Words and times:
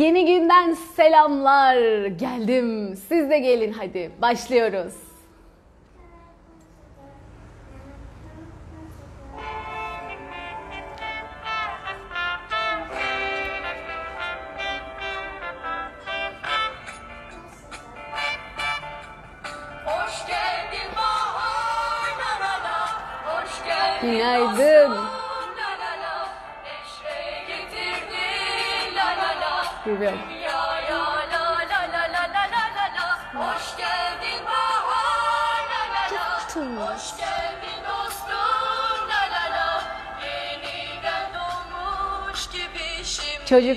Yeni 0.00 0.26
günden 0.26 0.74
selamlar. 0.96 2.06
Geldim. 2.06 2.96
Siz 3.08 3.30
de 3.30 3.38
gelin 3.38 3.72
hadi. 3.72 4.10
Başlıyoruz. 4.22 5.09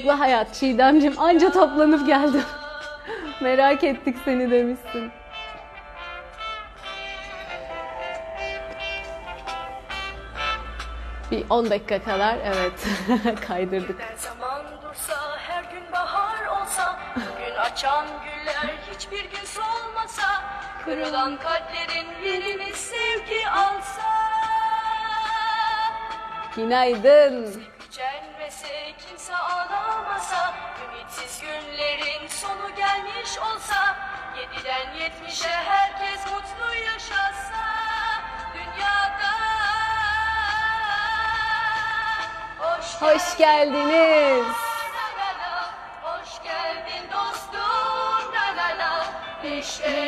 Çocuklu 0.03 0.19
hayat 0.19 0.53
Çiğdemcim 0.53 1.19
anca 1.19 1.51
toplanıp 1.51 2.07
geldim. 2.07 2.43
Merak 3.41 3.83
ettik 3.83 4.17
seni 4.25 4.51
demişsin. 4.51 5.11
Bir 11.31 11.45
10 11.49 11.69
dakika 11.69 12.03
kadar 12.03 12.37
evet 12.45 12.87
kaydırdık. 13.47 14.01
Zaman 14.17 14.61
dursa, 14.81 15.37
her 15.37 15.63
gün 15.63 15.91
bahar 15.91 16.61
olsa, 16.61 16.99
gün 17.15 17.55
açan 17.55 18.05
güller 18.05 18.73
hiçbir 18.91 19.23
gün 19.23 19.45
solmasa, 19.45 20.43
kırılan 20.85 21.37
kalplerin 21.37 22.25
yerini 22.25 22.73
sevgi 22.73 23.49
alsa. 23.49 24.03
Günaydın. 26.55 27.63
olsa, 33.39 33.95
7'den 34.35 34.87
70'e 34.97 35.51
herkes 35.51 36.25
mutlu 36.25 36.75
yaşasa 36.85 37.63
dünyada. 38.53 39.33
Hoş, 42.59 43.01
Hoş 43.01 43.37
geldiniz. 43.37 44.47
La 48.63 48.77
la 48.79 49.13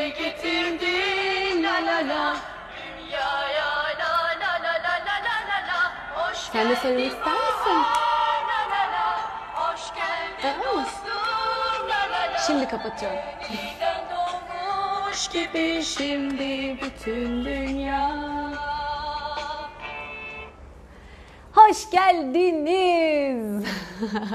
getirdin. 0.09 1.63
La 1.63 1.73
la 1.73 2.07
la. 2.07 2.35
Dünyaya 2.77 3.71
la 3.99 4.13
la 4.41 4.53
la 4.63 4.73
la 4.85 5.15
la 5.25 5.37
la 5.49 5.59
la. 5.67 5.91
Hoş 6.15 6.37
Sen 6.37 6.69
de 6.69 6.75
söylemek? 6.75 7.44
Şimdi 12.47 12.67
kapatıyorum. 12.67 13.17
Yeniden 13.49 14.03
doğmuş 14.09 15.27
gibi 15.27 15.83
Şimdi 15.83 16.77
bütün 16.81 17.45
dünya 17.45 18.25
Hoş 21.53 21.89
geldiniz. 21.91 23.65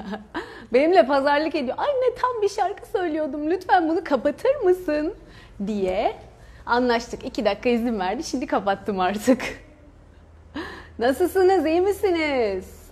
Benimle 0.72 1.06
pazarlık 1.06 1.54
ediyor. 1.54 1.78
Anne 1.78 2.14
tam 2.20 2.42
bir 2.42 2.48
şarkı 2.48 2.88
söylüyordum. 2.88 3.50
Lütfen 3.50 3.88
bunu 3.88 4.04
kapatır 4.04 4.54
mısın? 4.56 5.14
diye 5.66 6.16
anlaştık. 6.66 7.24
İki 7.24 7.44
dakika 7.44 7.68
izin 7.68 8.00
verdi. 8.00 8.24
Şimdi 8.24 8.46
kapattım 8.46 9.00
artık. 9.00 9.42
Nasılsınız? 10.98 11.66
iyi 11.66 11.80
misiniz? 11.80 12.90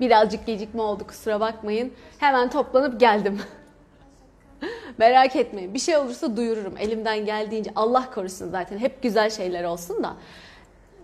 Birazcık 0.00 0.46
gecikme 0.46 0.82
oldu 0.82 1.06
kusura 1.06 1.40
bakmayın. 1.40 1.92
Hemen 2.18 2.50
toplanıp 2.50 3.00
geldim. 3.00 3.40
Merak 4.98 5.36
etmeyin. 5.36 5.74
Bir 5.74 5.78
şey 5.78 5.96
olursa 5.96 6.36
duyururum. 6.36 6.74
Elimden 6.80 7.24
geldiğince 7.24 7.70
Allah 7.76 8.10
korusun 8.14 8.50
zaten. 8.50 8.78
Hep 8.78 9.02
güzel 9.02 9.30
şeyler 9.30 9.64
olsun 9.64 10.02
da. 10.02 10.16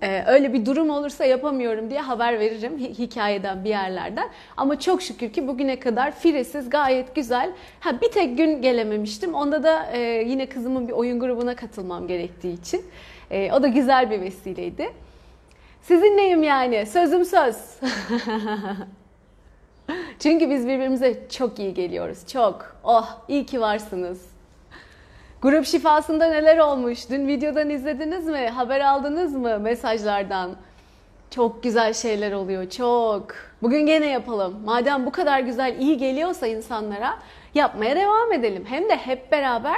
Ee, 0.02 0.24
öyle 0.26 0.52
bir 0.52 0.66
durum 0.66 0.91
olursa 0.91 1.24
yapamıyorum 1.24 1.91
diye 1.91 2.00
haber 2.00 2.41
veririm 2.41 2.78
hi- 2.78 2.98
hikayeden 2.98 3.64
bir 3.64 3.69
yerlerden. 3.69 4.28
Ama 4.56 4.80
çok 4.80 5.02
şükür 5.02 5.32
ki 5.32 5.48
bugüne 5.48 5.80
kadar 5.80 6.10
firesiz 6.19 6.70
gayet 6.70 7.14
güzel. 7.14 7.50
Ha 7.80 8.00
bir 8.00 8.10
tek 8.10 8.36
gün 8.38 8.62
gelememiştim. 8.62 9.34
Onda 9.34 9.62
da 9.62 9.86
e, 9.92 9.98
yine 10.26 10.46
kızımın 10.46 10.88
bir 10.88 10.92
oyun 10.92 11.20
grubuna 11.20 11.56
katılmam 11.56 12.06
gerektiği 12.06 12.60
için. 12.60 12.84
E, 13.30 13.52
o 13.52 13.62
da 13.62 13.69
güzel 13.69 14.10
bir 14.10 14.20
vesileydi. 14.20 14.88
Sizinleyim 15.82 16.42
yani. 16.42 16.86
Sözüm 16.86 17.25
söz. 17.25 17.56
Çünkü 20.18 20.50
biz 20.50 20.66
birbirimize 20.66 21.28
çok 21.28 21.58
iyi 21.58 21.74
geliyoruz. 21.74 22.26
Çok. 22.26 22.76
Oh 22.84 23.18
iyi 23.28 23.46
ki 23.46 23.60
varsınız. 23.60 24.26
Grup 25.42 25.66
şifasında 25.66 26.26
neler 26.26 26.58
olmuş? 26.58 27.10
Dün 27.10 27.28
videodan 27.28 27.70
izlediniz 27.70 28.26
mi? 28.26 28.48
Haber 28.48 28.80
aldınız 28.80 29.34
mı 29.34 29.58
mesajlardan? 29.58 30.50
Çok 31.30 31.62
güzel 31.62 31.92
şeyler 31.92 32.32
oluyor. 32.32 32.70
Çok. 32.70 33.26
Bugün 33.62 33.86
gene 33.86 34.06
yapalım. 34.06 34.60
Madem 34.64 35.06
bu 35.06 35.12
kadar 35.12 35.40
güzel, 35.40 35.76
iyi 35.80 35.96
geliyorsa 35.96 36.46
insanlara 36.46 37.18
yapmaya 37.54 37.96
devam 37.96 38.32
edelim. 38.32 38.64
Hem 38.68 38.88
de 38.88 38.96
hep 38.96 39.32
beraber 39.32 39.76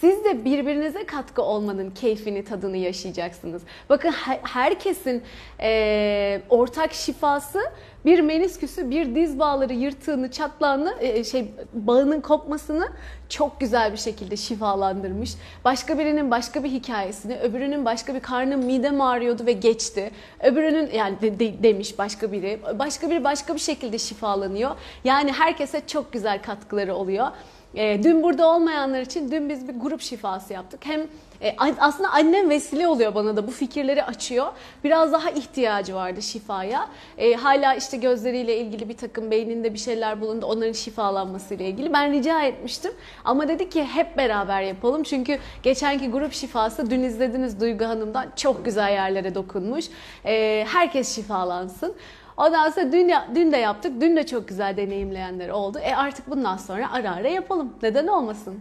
siz 0.00 0.24
de 0.24 0.44
birbirinize 0.44 1.06
katkı 1.06 1.42
olmanın 1.42 1.90
keyfini, 1.90 2.44
tadını 2.44 2.76
yaşayacaksınız. 2.76 3.62
Bakın 3.88 4.10
her- 4.12 4.40
herkesin 4.42 5.22
eee, 5.60 6.42
ortak 6.48 6.92
şifası 6.94 7.60
bir 8.04 8.20
menisküsü, 8.20 8.90
bir 8.90 9.14
diz 9.14 9.38
bağları 9.38 9.72
yırtığını, 9.74 10.30
çatlağını, 10.30 10.94
e, 11.00 11.24
şey 11.24 11.46
bağının 11.72 12.20
kopmasını 12.20 12.88
çok 13.28 13.60
güzel 13.60 13.92
bir 13.92 13.96
şekilde 13.96 14.36
şifalandırmış. 14.36 15.34
Başka 15.64 15.98
birinin 15.98 16.30
başka 16.30 16.64
bir 16.64 16.70
hikayesini, 16.70 17.36
öbürünün 17.38 17.84
başka 17.84 18.14
bir 18.14 18.20
karnım 18.20 18.64
midem 18.64 19.00
ağrıyordu 19.00 19.46
ve 19.46 19.52
geçti. 19.52 20.10
Öbürünün 20.42 20.90
yani 20.94 21.20
de- 21.20 21.38
de- 21.40 21.62
demiş 21.62 21.98
başka 21.98 22.32
biri. 22.32 22.60
Başka 22.78 23.10
biri 23.10 23.24
başka 23.24 23.54
bir 23.54 23.60
şekilde 23.60 23.98
şifalanıyor. 23.98 24.70
Yani 25.04 25.32
herkese 25.32 25.82
çok 25.86 26.12
güzel 26.12 26.42
katkıları 26.42 26.94
oluyor. 26.94 27.26
E, 27.74 28.02
dün 28.02 28.22
burada 28.22 28.46
olmayanlar 28.46 29.00
için 29.00 29.30
dün 29.30 29.48
biz 29.48 29.68
bir 29.68 29.74
grup 29.74 30.00
şifası 30.00 30.52
yaptık. 30.52 30.80
Hem 30.86 31.00
e, 31.42 31.56
aslında 31.80 32.10
annem 32.10 32.50
vesile 32.50 32.88
oluyor 32.88 33.14
bana 33.14 33.36
da 33.36 33.46
bu 33.46 33.50
fikirleri 33.50 34.04
açıyor. 34.04 34.46
Biraz 34.84 35.12
daha 35.12 35.30
ihtiyacı 35.30 35.94
vardı 35.94 36.22
şifaya. 36.22 36.88
E, 37.18 37.34
hala 37.34 37.74
işte 37.74 37.96
gözleriyle 37.96 38.58
ilgili 38.58 38.88
bir 38.88 38.96
takım 38.96 39.30
beyninde 39.30 39.74
bir 39.74 39.78
şeyler 39.78 40.20
bulundu. 40.20 40.46
Onların 40.46 40.72
şifalanmasıyla 40.72 41.66
ilgili. 41.66 41.92
Ben 41.92 42.12
rica 42.12 42.42
etmiştim. 42.42 42.92
Ama 43.24 43.48
dedi 43.48 43.68
ki 43.68 43.84
hep 43.84 44.16
beraber 44.16 44.62
yapalım. 44.62 45.02
Çünkü 45.02 45.38
geçenki 45.62 46.10
grup 46.10 46.32
şifası 46.32 46.90
dün 46.90 47.02
izlediniz 47.02 47.60
Duygu 47.60 47.84
Hanım'dan 47.84 48.26
çok 48.36 48.64
güzel 48.64 48.92
yerlere 48.92 49.34
dokunmuş. 49.34 49.84
E, 50.24 50.64
herkes 50.68 51.14
şifalansın. 51.16 51.94
Ondan 52.38 52.70
sonra 52.70 52.92
dün, 52.92 53.12
dün 53.34 53.52
de 53.52 53.56
yaptık. 53.56 54.00
Dün 54.00 54.16
de 54.16 54.26
çok 54.26 54.48
güzel 54.48 54.76
deneyimleyenler 54.76 55.48
oldu. 55.48 55.78
E 55.78 55.94
artık 55.94 56.30
bundan 56.30 56.56
sonra 56.56 56.92
ara 56.92 57.14
ara 57.14 57.28
yapalım. 57.28 57.72
Neden 57.82 58.06
olmasın? 58.06 58.60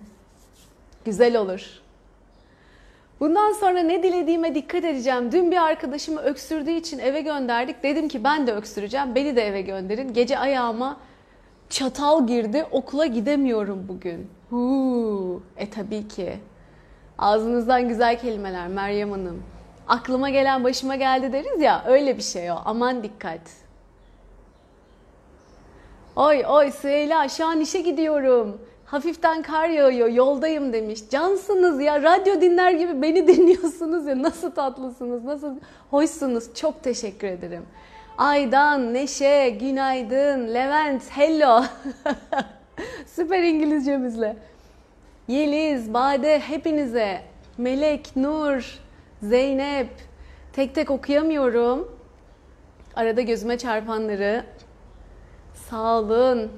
Güzel 1.06 1.38
olur. 1.38 1.82
Bundan 3.20 3.52
sonra 3.52 3.80
ne 3.80 4.04
dilediğime 4.04 4.56
dikkat 4.56 4.86
edeceğim. 4.86 5.32
Dün 5.32 5.52
bir 5.52 5.58
arkadaşımı 5.58 6.22
öksürdüğü 6.22 6.72
için 6.72 7.00
eve 7.00 7.22
gönderdik. 7.22 7.84
Dedim 7.84 8.08
ki 8.08 8.24
ben 8.24 8.48
de 8.48 8.54
öksüreceğim. 8.54 9.16
Beni 9.16 9.36
de 9.36 9.48
eve 9.48 9.62
gönderin. 9.62 10.14
Gece 10.14 10.40
ayağıma 10.40 10.98
çatal 11.70 12.28
girdi. 12.28 12.66
Okula 12.72 13.06
gidemiyorum 13.06 13.86
bugün. 13.88 14.30
Huu. 14.50 15.44
E 15.58 15.70
tabii 15.70 16.08
ki. 16.08 16.40
Ağzınızdan 17.18 17.88
güzel 17.88 18.20
kelimeler 18.20 18.68
Meryem 18.68 19.12
Hanım. 19.12 19.44
Aklıma 19.88 20.30
gelen 20.30 20.64
başıma 20.64 20.96
geldi 20.96 21.34
deriz 21.34 21.62
ya 21.62 21.84
öyle 21.88 22.18
bir 22.18 22.24
şey 22.24 22.52
o. 22.52 22.56
Aman 22.66 23.04
dikkat. 23.04 23.67
Oy 26.18 26.44
oy 26.48 26.72
Süheyla 26.72 27.30
şu 27.30 27.46
an 27.46 27.62
işe 27.62 27.82
gidiyorum. 27.82 28.62
Hafiften 28.86 29.42
kar 29.42 29.70
yağıyor 29.70 30.08
yoldayım 30.08 30.74
demiş. 30.74 31.00
Cansınız 31.10 31.82
ya 31.82 32.02
radyo 32.04 32.42
dinler 32.42 32.72
gibi 32.72 33.02
beni 33.02 33.28
dinliyorsunuz 33.38 34.08
ya 34.08 34.22
nasıl 34.22 34.52
tatlısınız 34.52 35.24
nasıl 35.24 35.56
hoşsunuz 35.90 36.54
çok 36.56 36.84
teşekkür 36.84 37.28
ederim. 37.28 37.66
Aydan, 38.18 38.94
Neşe, 38.94 39.50
Günaydın, 39.50 40.54
Levent, 40.54 41.04
Hello. 41.10 41.64
Süper 43.06 43.44
İngilizcemizle. 43.44 44.36
Yeliz, 45.28 45.94
Bade 45.94 46.40
hepinize. 46.40 47.22
Melek, 47.58 48.16
Nur, 48.16 48.80
Zeynep. 49.22 49.90
Tek 50.54 50.76
tek 50.76 50.92
okuyamıyorum. 50.92 51.98
Arada 52.96 53.22
gözüme 53.22 53.58
çarpanları 53.58 54.44
sağlığın, 55.70 56.52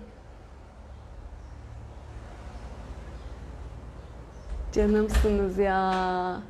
Canımsınız 4.73 5.57
ya. 5.57 6.41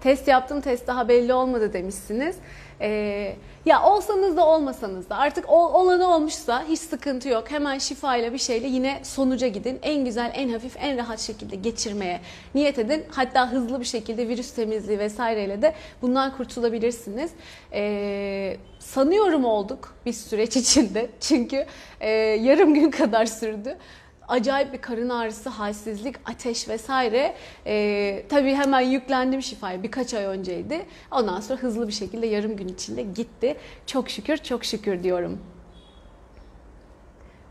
Test 0.00 0.28
yaptım 0.28 0.60
test 0.60 0.86
daha 0.86 1.08
belli 1.08 1.34
olmadı 1.34 1.72
demişsiniz. 1.72 2.36
Ee, 2.82 3.36
ya 3.66 3.82
olsanız 3.82 4.36
da 4.36 4.46
olmasanız 4.46 5.10
da 5.10 5.16
artık 5.16 5.48
ol, 5.48 5.74
olanı 5.74 6.14
olmuşsa 6.14 6.64
hiç 6.68 6.80
sıkıntı 6.80 7.28
yok. 7.28 7.50
Hemen 7.50 7.78
şifayla 7.78 8.32
bir 8.32 8.38
şeyle 8.38 8.66
yine 8.66 9.00
sonuca 9.02 9.48
gidin. 9.48 9.78
En 9.82 10.04
güzel, 10.04 10.32
en 10.34 10.48
hafif, 10.48 10.76
en 10.80 10.98
rahat 10.98 11.20
şekilde 11.20 11.56
geçirmeye 11.56 12.20
niyet 12.54 12.78
edin. 12.78 13.04
Hatta 13.10 13.52
hızlı 13.52 13.80
bir 13.80 13.84
şekilde 13.84 14.28
virüs 14.28 14.52
temizliği 14.52 14.98
vesaireyle 14.98 15.62
de 15.62 15.74
bundan 16.02 16.36
kurtulabilirsiniz. 16.36 17.30
Ee, 17.72 18.56
sanıyorum 18.78 19.44
olduk 19.44 19.94
bir 20.06 20.12
süreç 20.12 20.56
içinde. 20.56 21.10
Çünkü 21.20 21.66
e, 22.00 22.10
yarım 22.20 22.74
gün 22.74 22.90
kadar 22.90 23.26
sürdü 23.26 23.76
acayip 24.28 24.72
bir 24.72 24.80
karın 24.80 25.08
ağrısı, 25.08 25.48
halsizlik, 25.48 26.16
ateş 26.24 26.68
vesaire. 26.68 27.34
Ee, 27.66 28.24
tabii 28.28 28.54
hemen 28.54 28.80
yüklendim 28.80 29.42
şifaya 29.42 29.82
birkaç 29.82 30.14
ay 30.14 30.24
önceydi. 30.24 30.86
Ondan 31.10 31.40
sonra 31.40 31.58
hızlı 31.58 31.88
bir 31.88 31.92
şekilde 31.92 32.26
yarım 32.26 32.56
gün 32.56 32.68
içinde 32.68 33.02
gitti. 33.02 33.56
Çok 33.86 34.10
şükür, 34.10 34.36
çok 34.36 34.64
şükür 34.64 35.02
diyorum. 35.02 35.38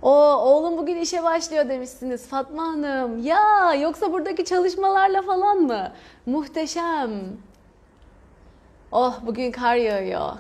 O 0.02 0.12
oğlum 0.36 0.78
bugün 0.78 0.96
işe 0.98 1.24
başlıyor 1.24 1.70
demişsiniz 1.70 2.28
Fatma 2.28 2.64
Hanım. 2.64 3.24
Ya 3.24 3.74
yoksa 3.74 4.12
buradaki 4.12 4.46
çalışmalarla 4.46 5.22
falan 5.22 5.58
mı? 5.58 5.92
Muhteşem. 6.26 7.12
Oh 8.92 9.20
bugün 9.26 9.52
kar 9.52 9.76
yağıyor. 9.76 10.32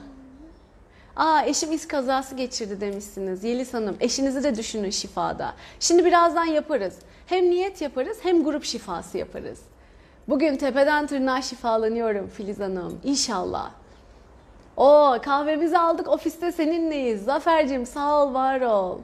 Aa 1.16 1.44
eşim 1.46 1.72
iz 1.72 1.88
kazası 1.88 2.36
geçirdi 2.36 2.82
demişsiniz 2.82 3.44
Yeliz 3.44 3.74
Hanım. 3.74 3.98
Eşinizi 4.00 4.44
de 4.44 4.56
düşünün 4.56 4.90
şifada. 4.90 5.54
Şimdi 5.80 6.06
birazdan 6.06 6.46
yaparız. 6.46 6.96
Hem 7.26 7.50
niyet 7.50 7.82
yaparız 7.82 8.18
hem 8.24 8.44
grup 8.44 8.64
şifası 8.64 9.18
yaparız. 9.18 9.60
Bugün 10.28 10.56
tepeden 10.56 11.08
tırnağa 11.08 11.42
şifalanıyorum 11.42 12.28
Filiz 12.30 12.60
Hanım. 12.60 13.00
İnşallah. 13.04 13.72
O 14.78 15.18
kahvemizi 15.22 15.78
aldık 15.78 16.08
ofiste 16.08 16.52
seninleyiz. 16.52 17.24
Zafer'cim 17.24 17.86
sağ 17.86 18.24
ol 18.24 18.34
var 18.34 18.62
ol. 18.62 19.00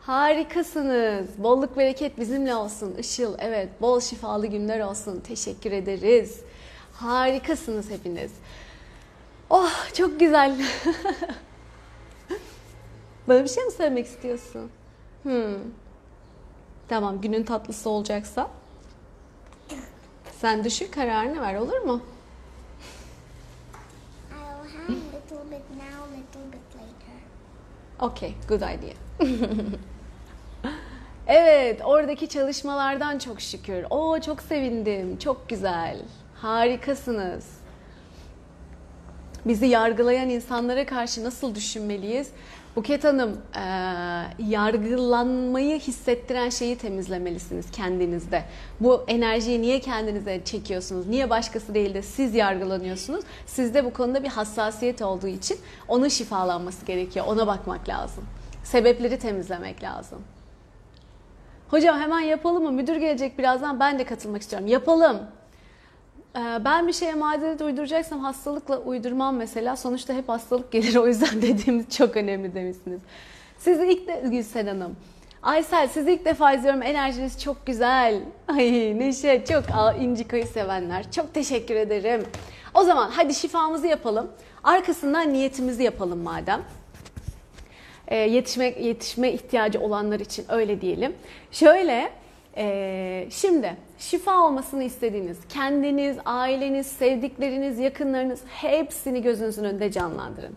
Harikasınız. 0.00 1.26
Bolluk 1.38 1.76
bereket 1.76 2.18
bizimle 2.18 2.54
olsun. 2.54 2.94
Işıl 2.94 3.34
evet 3.38 3.68
bol 3.80 4.00
şifalı 4.00 4.46
günler 4.46 4.80
olsun. 4.80 5.20
Teşekkür 5.20 5.72
ederiz. 5.72 6.40
Harikasınız 6.92 7.90
hepiniz. 7.90 8.32
Oh 9.54 9.92
çok 9.94 10.20
güzel. 10.20 10.56
Bana 13.28 13.44
bir 13.44 13.48
şey 13.48 13.64
mi 13.64 13.70
söylemek 13.70 14.06
istiyorsun? 14.06 14.70
Hmm. 15.22 15.56
Tamam 16.88 17.20
günün 17.20 17.42
tatlısı 17.42 17.90
olacaksa. 17.90 18.50
Sen 20.40 20.64
düşün 20.64 20.90
kararını 20.90 21.40
ver 21.42 21.54
olur 21.54 21.78
mu? 21.78 22.02
Okay, 28.00 28.34
good 28.48 28.60
idea. 28.60 28.94
evet, 31.26 31.80
oradaki 31.84 32.28
çalışmalardan 32.28 33.18
çok 33.18 33.40
şükür. 33.40 33.84
Oo, 33.90 34.20
çok 34.20 34.42
sevindim. 34.42 35.18
Çok 35.18 35.48
güzel. 35.48 35.98
Harikasınız. 36.34 37.61
Bizi 39.46 39.66
yargılayan 39.66 40.28
insanlara 40.28 40.86
karşı 40.86 41.24
nasıl 41.24 41.54
düşünmeliyiz? 41.54 42.28
Buket 42.76 43.04
Hanım, 43.04 43.40
e, 43.56 43.62
yargılanmayı 44.38 45.78
hissettiren 45.80 46.48
şeyi 46.48 46.78
temizlemelisiniz 46.78 47.70
kendinizde. 47.70 48.44
Bu 48.80 49.04
enerjiyi 49.08 49.62
niye 49.62 49.80
kendinize 49.80 50.44
çekiyorsunuz? 50.44 51.06
Niye 51.06 51.30
başkası 51.30 51.74
değil 51.74 51.94
de 51.94 52.02
siz 52.02 52.34
yargılanıyorsunuz? 52.34 53.24
Sizde 53.46 53.84
bu 53.84 53.92
konuda 53.92 54.22
bir 54.22 54.28
hassasiyet 54.28 55.02
olduğu 55.02 55.26
için 55.26 55.58
onun 55.88 56.08
şifalanması 56.08 56.86
gerekiyor. 56.86 57.26
Ona 57.28 57.46
bakmak 57.46 57.88
lazım. 57.88 58.24
Sebepleri 58.64 59.18
temizlemek 59.18 59.82
lazım. 59.82 60.18
Hocam 61.68 62.00
hemen 62.00 62.20
yapalım 62.20 62.62
mı? 62.62 62.72
Müdür 62.72 62.96
gelecek 62.96 63.38
birazdan. 63.38 63.80
Ben 63.80 63.98
de 63.98 64.04
katılmak 64.04 64.42
istiyorum. 64.42 64.68
Yapalım. 64.68 65.18
Ee, 66.36 66.64
Ben 66.64 66.86
bir 66.88 66.92
şeye 66.92 67.14
mazeret 67.14 67.62
uyduracaksam 67.62 68.20
hastalıkla 68.20 68.78
uydurmam 68.78 69.36
mesela. 69.36 69.76
Sonuçta 69.76 70.14
hep 70.14 70.28
hastalık 70.28 70.72
gelir 70.72 70.96
o 70.96 71.06
yüzden 71.06 71.42
dediğimiz 71.42 71.90
çok 71.90 72.16
önemli 72.16 72.54
demişsiniz. 72.54 73.00
Sizi 73.58 73.86
ilk 73.86 74.08
de 74.08 74.22
Gülsen 74.30 74.66
Hanım. 74.66 74.96
Aysel 75.42 75.88
sizi 75.88 76.12
ilk 76.12 76.24
defa 76.24 76.52
izliyorum. 76.52 76.82
Enerjiniz 76.82 77.42
çok 77.42 77.66
güzel. 77.66 78.20
Ay 78.48 78.98
Neşe 78.98 79.44
çok 79.48 79.64
Aa, 79.74 79.92
incikayı 79.92 80.46
sevenler. 80.46 81.10
Çok 81.12 81.34
teşekkür 81.34 81.74
ederim. 81.76 82.22
O 82.74 82.84
zaman 82.84 83.10
hadi 83.10 83.34
şifamızı 83.34 83.86
yapalım. 83.86 84.30
Arkasından 84.64 85.32
niyetimizi 85.32 85.82
yapalım 85.82 86.18
madem 86.18 86.62
e, 88.08 88.16
yetişme 88.16 88.64
yetişme 88.66 89.32
ihtiyacı 89.32 89.80
olanlar 89.80 90.20
için 90.20 90.44
öyle 90.48 90.80
diyelim. 90.80 91.12
Şöyle 91.50 92.12
e, 92.56 93.26
şimdi 93.30 93.76
şifa 93.98 94.46
olmasını 94.46 94.84
istediğiniz 94.84 95.38
kendiniz, 95.48 96.16
aileniz, 96.24 96.86
sevdikleriniz, 96.86 97.78
yakınlarınız 97.78 98.40
hepsini 98.48 99.22
gözünüzün 99.22 99.64
önünde 99.64 99.92
canlandırın. 99.92 100.56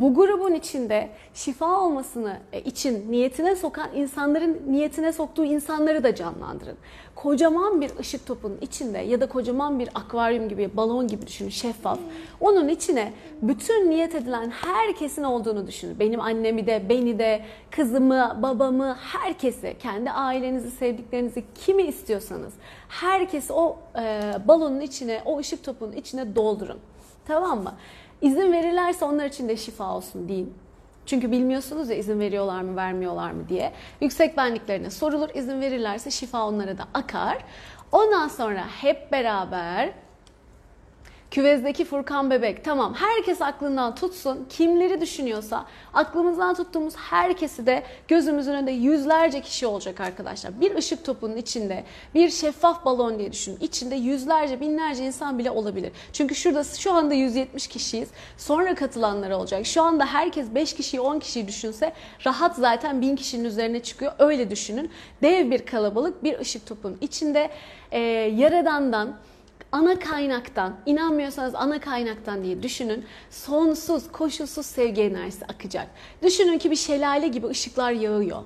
Bu 0.00 0.14
grubun 0.14 0.54
içinde 0.54 1.10
şifa 1.34 1.80
olmasını 1.80 2.36
e, 2.52 2.60
için 2.60 3.12
niyetine 3.12 3.56
sokan 3.56 3.88
insanların 3.94 4.62
niyetine 4.66 5.12
soktuğu 5.12 5.44
insanları 5.44 6.04
da 6.04 6.14
canlandırın. 6.14 6.76
Kocaman 7.14 7.80
bir 7.80 7.90
ışık 7.98 8.26
topunun 8.26 8.58
içinde 8.60 8.98
ya 8.98 9.20
da 9.20 9.28
kocaman 9.28 9.78
bir 9.78 9.88
akvaryum 9.94 10.48
gibi, 10.48 10.76
balon 10.76 11.08
gibi 11.08 11.26
düşünün, 11.26 11.48
şeffaf. 11.48 11.98
Onun 12.40 12.68
içine 12.68 13.12
bütün 13.42 13.90
niyet 13.90 14.14
edilen 14.14 14.50
herkesin 14.50 15.22
olduğunu 15.22 15.66
düşünün. 15.66 15.98
Benim 15.98 16.20
annemi 16.20 16.66
de, 16.66 16.88
beni 16.88 17.18
de, 17.18 17.44
kızımı, 17.70 18.38
babamı, 18.42 18.96
herkesi, 19.00 19.76
kendi 19.78 20.10
ailenizi, 20.10 20.70
sevdiklerinizi, 20.70 21.44
kimi 21.54 21.82
istiyorsanız 21.82 22.52
herkesi 22.88 23.52
o 23.52 23.78
e, 23.98 24.20
balonun 24.48 24.80
içine, 24.80 25.22
o 25.24 25.38
ışık 25.38 25.64
topunun 25.64 25.92
içine 25.92 26.36
doldurun. 26.36 26.78
Tamam 27.26 27.62
mı? 27.62 27.74
İzin 28.22 28.52
verirlerse 28.52 29.04
onlar 29.04 29.26
için 29.26 29.48
de 29.48 29.56
şifa 29.56 29.94
olsun 29.94 30.28
deyin. 30.28 30.54
Çünkü 31.06 31.30
bilmiyorsunuz 31.30 31.90
ya 31.90 31.96
izin 31.96 32.20
veriyorlar 32.20 32.62
mı 32.62 32.76
vermiyorlar 32.76 33.30
mı 33.30 33.48
diye. 33.48 33.72
Yüksek 34.00 34.36
benliklerine 34.36 34.90
sorulur. 34.90 35.28
izin 35.34 35.60
verirlerse 35.60 36.10
şifa 36.10 36.46
onlara 36.46 36.78
da 36.78 36.84
akar. 36.94 37.44
Ondan 37.92 38.28
sonra 38.28 38.64
hep 38.80 39.12
beraber 39.12 39.92
Küvezdeki 41.32 41.84
Furkan 41.84 42.30
Bebek. 42.30 42.64
Tamam 42.64 42.94
herkes 42.94 43.42
aklından 43.42 43.94
tutsun. 43.94 44.46
Kimleri 44.48 45.00
düşünüyorsa 45.00 45.66
aklımızdan 45.94 46.54
tuttuğumuz 46.54 46.96
herkesi 46.96 47.66
de 47.66 47.82
gözümüzün 48.08 48.52
önünde 48.52 48.70
yüzlerce 48.70 49.40
kişi 49.40 49.66
olacak 49.66 50.00
arkadaşlar. 50.00 50.60
Bir 50.60 50.74
ışık 50.74 51.04
topunun 51.04 51.36
içinde 51.36 51.84
bir 52.14 52.30
şeffaf 52.30 52.84
balon 52.84 53.18
diye 53.18 53.32
düşünün. 53.32 53.58
İçinde 53.60 53.94
yüzlerce 53.94 54.60
binlerce 54.60 55.04
insan 55.04 55.38
bile 55.38 55.50
olabilir. 55.50 55.92
Çünkü 56.12 56.34
şurada 56.34 56.64
şu 56.64 56.92
anda 56.92 57.14
170 57.14 57.66
kişiyiz. 57.66 58.08
Sonra 58.38 58.74
katılanlar 58.74 59.30
olacak. 59.30 59.66
Şu 59.66 59.82
anda 59.82 60.06
herkes 60.06 60.54
5 60.54 60.74
kişiyi 60.74 61.00
10 61.00 61.18
kişiyi 61.18 61.48
düşünse 61.48 61.92
rahat 62.26 62.56
zaten 62.56 63.00
1000 63.00 63.16
kişinin 63.16 63.44
üzerine 63.44 63.82
çıkıyor. 63.82 64.12
Öyle 64.18 64.50
düşünün. 64.50 64.90
Dev 65.22 65.50
bir 65.50 65.66
kalabalık 65.66 66.24
bir 66.24 66.38
ışık 66.38 66.66
topunun 66.66 66.98
içinde 67.00 67.50
e, 67.90 67.98
Yaradan'dan 68.36 69.16
ana 69.72 69.98
kaynaktan, 69.98 70.76
inanmıyorsanız 70.86 71.54
ana 71.54 71.80
kaynaktan 71.80 72.44
diye 72.44 72.62
düşünün. 72.62 73.04
Sonsuz, 73.30 74.12
koşulsuz 74.12 74.66
sevgi 74.66 75.02
enerjisi 75.02 75.44
akacak. 75.44 75.86
Düşünün 76.22 76.58
ki 76.58 76.70
bir 76.70 76.76
şelale 76.76 77.28
gibi 77.28 77.46
ışıklar 77.46 77.92
yağıyor. 77.92 78.42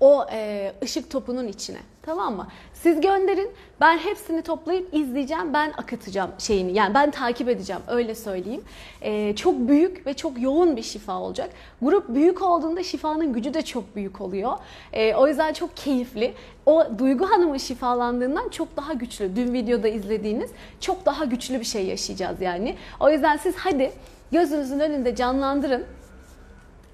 O 0.00 0.26
e, 0.32 0.72
ışık 0.82 1.10
topunun 1.10 1.48
içine. 1.48 1.78
Tamam 2.02 2.36
mı? 2.36 2.48
Siz 2.74 3.00
gönderin. 3.00 3.50
Ben 3.80 3.98
hepsini 3.98 4.42
toplayıp 4.42 4.94
izleyeceğim. 4.94 5.52
Ben 5.52 5.72
akıtacağım 5.76 6.30
şeyini. 6.38 6.72
Yani 6.72 6.94
ben 6.94 7.10
takip 7.10 7.48
edeceğim. 7.48 7.82
Öyle 7.88 8.14
söyleyeyim. 8.14 8.64
E, 9.02 9.36
çok 9.36 9.54
büyük 9.54 10.06
ve 10.06 10.14
çok 10.14 10.40
yoğun 10.40 10.76
bir 10.76 10.82
şifa 10.82 11.20
olacak. 11.20 11.50
Grup 11.82 12.08
büyük 12.08 12.42
olduğunda 12.42 12.82
şifanın 12.82 13.32
gücü 13.32 13.54
de 13.54 13.62
çok 13.62 13.96
büyük 13.96 14.20
oluyor. 14.20 14.52
E, 14.92 15.14
o 15.14 15.28
yüzden 15.28 15.52
çok 15.52 15.76
keyifli. 15.76 16.34
O 16.66 16.86
Duygu 16.98 17.30
Hanım'ın 17.30 17.58
şifalandığından 17.58 18.48
çok 18.48 18.76
daha 18.76 18.92
güçlü. 18.92 19.36
Dün 19.36 19.52
videoda 19.52 19.88
izlediğiniz 19.88 20.50
çok 20.80 21.06
daha 21.06 21.24
güçlü 21.24 21.60
bir 21.60 21.64
şey 21.64 21.86
yaşayacağız 21.86 22.40
yani. 22.40 22.76
O 23.00 23.10
yüzden 23.10 23.36
siz 23.36 23.54
hadi 23.56 23.92
gözünüzün 24.32 24.80
önünde 24.80 25.16
canlandırın 25.16 25.84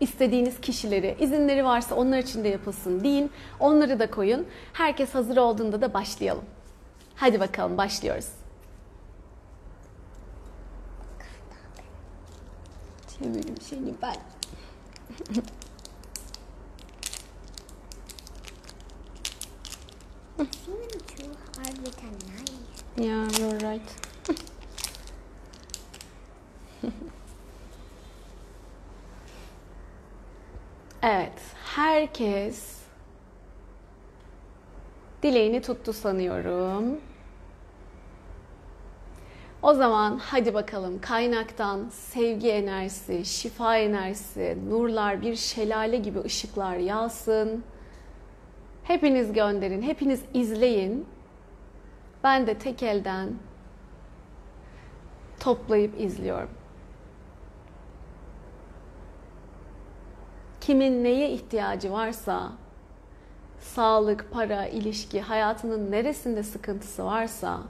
istediğiniz 0.00 0.60
kişileri, 0.60 1.16
izinleri 1.20 1.64
varsa 1.64 1.94
onlar 1.94 2.18
için 2.18 2.44
de 2.44 2.48
yapılsın 2.48 3.04
deyin. 3.04 3.30
Onları 3.60 3.98
da 3.98 4.10
koyun. 4.10 4.46
Herkes 4.72 5.14
hazır 5.14 5.36
olduğunda 5.36 5.80
da 5.80 5.94
başlayalım. 5.94 6.44
Hadi 7.16 7.40
bakalım 7.40 7.78
başlıyoruz. 7.78 8.28
Çevirim 13.18 13.56
seni 13.60 13.94
ben. 14.02 14.16
hard 21.56 21.84
with 21.84 21.98
a 21.98 22.00
knife. 22.00 22.64
Yeah, 22.96 23.38
you're 23.38 23.58
right. 23.58 24.03
Evet, 31.04 31.42
herkes 31.64 32.78
dileğini 35.23 35.62
tuttu 35.62 35.92
sanıyorum. 35.92 37.00
O 39.62 39.75
zaman 39.75 40.18
hadi 40.18 40.54
bakalım 40.54 41.00
kaynaktan 41.00 41.88
sevgi 41.90 42.50
enerjisi, 42.50 43.25
şifa 43.25 43.76
enerjisi, 43.76 44.58
nurlar, 44.70 45.23
bir 45.23 45.37
şelale 45.37 45.96
gibi 45.96 46.20
ışıklar 46.20 46.76
yağsın. 46.76 47.64
Hepiniz 48.84 49.32
gönderin, 49.32 49.82
hepiniz 49.82 50.23
izleyin. 50.34 51.06
Ben 52.25 52.46
de 52.46 52.54
tek 52.54 52.82
elden 52.82 53.28
toplayıp 55.40 56.00
izliyorum. 56.00 56.63
Kimin 60.66 61.04
neye 61.04 61.30
ihtiyacı 61.30 61.92
varsa, 61.92 62.52
sağlık, 63.61 64.30
para, 64.30 64.66
ilişki, 64.66 65.21
hayatının 65.21 65.90
neresinde 65.90 66.42
sıkıntısı 66.42 67.04
varsa 67.04 67.61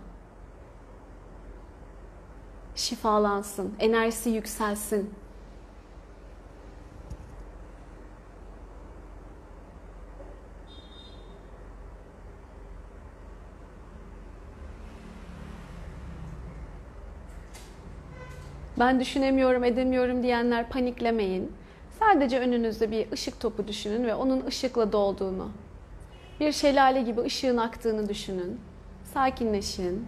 şifalansın, 2.74 3.74
enerjisi 3.78 4.30
yükselsin. 4.30 5.14
Ben 18.78 19.00
düşünemiyorum, 19.00 19.64
edemiyorum 19.64 20.22
diyenler 20.22 20.68
paniklemeyin. 20.68 21.63
Sadece 22.12 22.40
önünüzde 22.40 22.90
bir 22.90 23.12
ışık 23.12 23.40
topu 23.40 23.68
düşünün 23.68 24.06
ve 24.06 24.14
onun 24.14 24.46
ışıkla 24.46 24.92
dolduğunu. 24.92 25.50
Bir 26.40 26.52
şelale 26.52 27.02
gibi 27.02 27.20
ışığın 27.20 27.56
aktığını 27.56 28.08
düşünün. 28.08 28.60
Sakinleşin. 29.04 30.06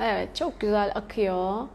Evet, 0.00 0.36
çok 0.36 0.60
güzel 0.60 0.92
akıyor. 0.94 1.68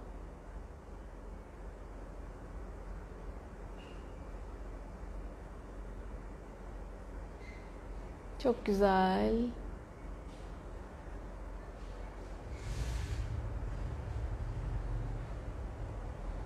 Çok 8.40 8.66
güzel. 8.66 9.34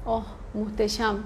Oh, 0.10 0.39
muhteşem. 0.54 1.18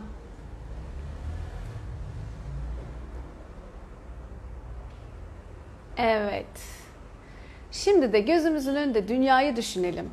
Evet. 5.97 6.45
Şimdi 7.71 8.13
de 8.13 8.19
gözümüzün 8.19 8.75
önünde 8.75 9.07
dünyayı 9.07 9.55
düşünelim. 9.55 10.09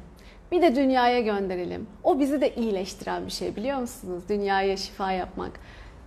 Bir 0.52 0.62
de 0.62 0.76
dünyaya 0.76 1.20
gönderelim. 1.20 1.86
O 2.04 2.20
bizi 2.20 2.40
de 2.40 2.54
iyileştiren 2.54 3.26
bir 3.26 3.30
şey 3.30 3.56
biliyor 3.56 3.78
musunuz? 3.78 4.22
Dünyaya 4.28 4.76
şifa 4.76 5.12
yapmak. 5.12 5.60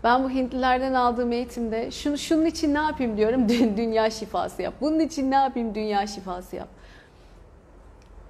Ben 0.04 0.24
bu 0.24 0.30
Hintlilerden 0.30 0.94
aldığım 0.94 1.32
eğitimde 1.32 1.92
şunu 1.92 2.18
şunun 2.18 2.46
için 2.46 2.74
ne 2.74 2.78
yapayım 2.78 3.18
diyorum 3.18 3.50
dünya 3.78 4.10
şifası 4.10 4.62
yap. 4.62 4.74
Bunun 4.82 5.00
için 5.00 5.32
ne 5.32 5.36
yapayım 5.36 5.76
dünya 5.76 6.08
şifası 6.08 6.56
yap. 6.56 6.68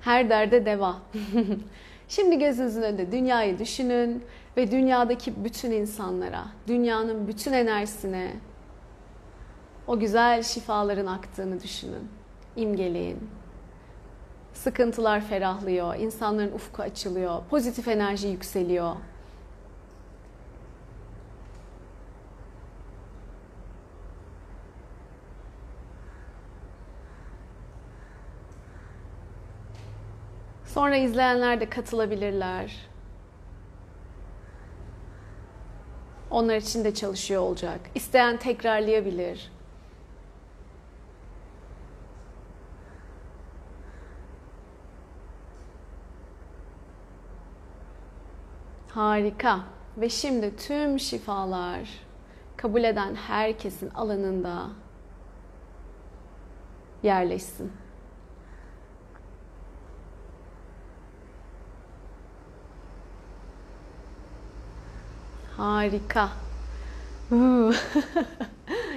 Her 0.01 0.29
derde 0.29 0.65
deva. 0.65 0.95
Şimdi 2.07 2.39
gözünüzün 2.39 2.81
önünde 2.81 3.11
dünyayı 3.11 3.59
düşünün 3.59 4.23
ve 4.57 4.71
dünyadaki 4.71 5.43
bütün 5.43 5.71
insanlara, 5.71 6.45
dünyanın 6.67 7.27
bütün 7.27 7.53
enerjisine 7.53 8.33
o 9.87 9.99
güzel 9.99 10.43
şifaların 10.43 11.05
aktığını 11.05 11.63
düşünün. 11.63 12.09
İmgeleyin. 12.55 13.29
Sıkıntılar 14.53 15.21
ferahlıyor, 15.21 15.95
insanların 15.95 16.51
ufku 16.51 16.81
açılıyor, 16.81 17.41
pozitif 17.49 17.87
enerji 17.87 18.27
yükseliyor. 18.27 18.95
Sonra 30.65 30.95
izleyenler 30.95 31.59
de 31.59 31.69
katılabilirler. 31.69 32.92
Onlar 36.33 36.55
için 36.55 36.83
de 36.83 36.93
çalışıyor 36.93 37.41
olacak. 37.41 37.79
İsteyen 37.95 38.37
tekrarlayabilir. 38.37 39.51
Harika. 48.89 49.59
Ve 49.97 50.09
şimdi 50.09 50.55
tüm 50.55 50.99
şifalar 50.99 51.89
kabul 52.57 52.83
eden 52.83 53.15
herkesin 53.15 53.89
alanında 53.89 54.69
yerleşsin. 57.03 57.71
Harika. 65.63 66.29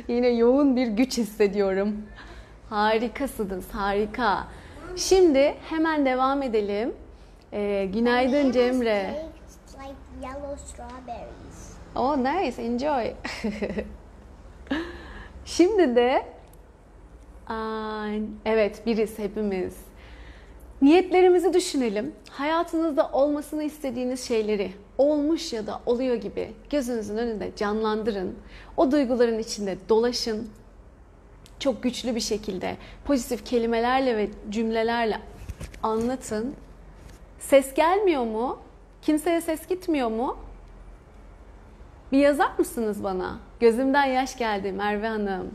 Yine 0.09 0.29
yoğun 0.29 0.77
bir 0.77 0.87
güç 0.87 1.19
hissediyorum. 1.19 1.97
Harikasınız, 2.71 3.65
harika. 3.73 4.47
Şimdi 4.97 5.55
hemen 5.71 6.07
devam 6.07 6.43
edelim. 6.43 6.95
Ee, 7.53 7.89
günaydın 7.93 8.53
Cemre. 8.53 9.27
Oh 11.95 12.17
nice, 12.17 12.63
enjoy. 12.63 13.13
Şimdi 15.45 15.97
de 15.97 16.27
evet 18.45 18.87
biriz 18.87 19.19
hepimiz. 19.19 19.77
Niyetlerimizi 20.83 21.55
düşünelim. 21.55 22.15
Hayatınızda 22.31 23.11
olmasını 23.13 23.63
istediğiniz 23.63 24.29
şeyleri 24.29 24.73
olmuş 24.99 25.53
ya 25.53 25.67
da 25.67 25.81
oluyor 25.87 26.17
gibi 26.17 26.53
gözünüzün 26.71 27.17
önünde 27.17 27.53
canlandırın. 27.57 28.35
O 28.77 28.91
duyguların 28.91 29.39
içinde 29.39 29.77
dolaşın. 29.89 30.51
Çok 31.59 31.83
güçlü 31.83 32.15
bir 32.15 32.21
şekilde 32.21 32.77
pozitif 33.05 33.45
kelimelerle 33.45 34.17
ve 34.17 34.29
cümlelerle 34.51 35.21
anlatın. 35.83 36.55
Ses 37.39 37.75
gelmiyor 37.75 38.25
mu? 38.25 38.59
Kimseye 39.03 39.41
ses 39.41 39.67
gitmiyor 39.67 40.11
mu? 40.11 40.37
Bir 42.13 42.19
yazar 42.19 42.51
mısınız 42.59 43.05
bana? 43.05 43.39
Gözümden 43.61 44.05
yaş 44.05 44.39
geldi 44.39 44.73
Merve 44.73 45.09
Hanım. 45.09 45.51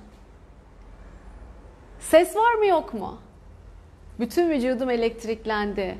Ses 1.99 2.35
var 2.35 2.53
mı 2.53 2.65
yok 2.65 2.93
mu? 2.93 3.17
Bütün 4.19 4.49
vücudum 4.49 4.89
elektriklendi. 4.89 5.97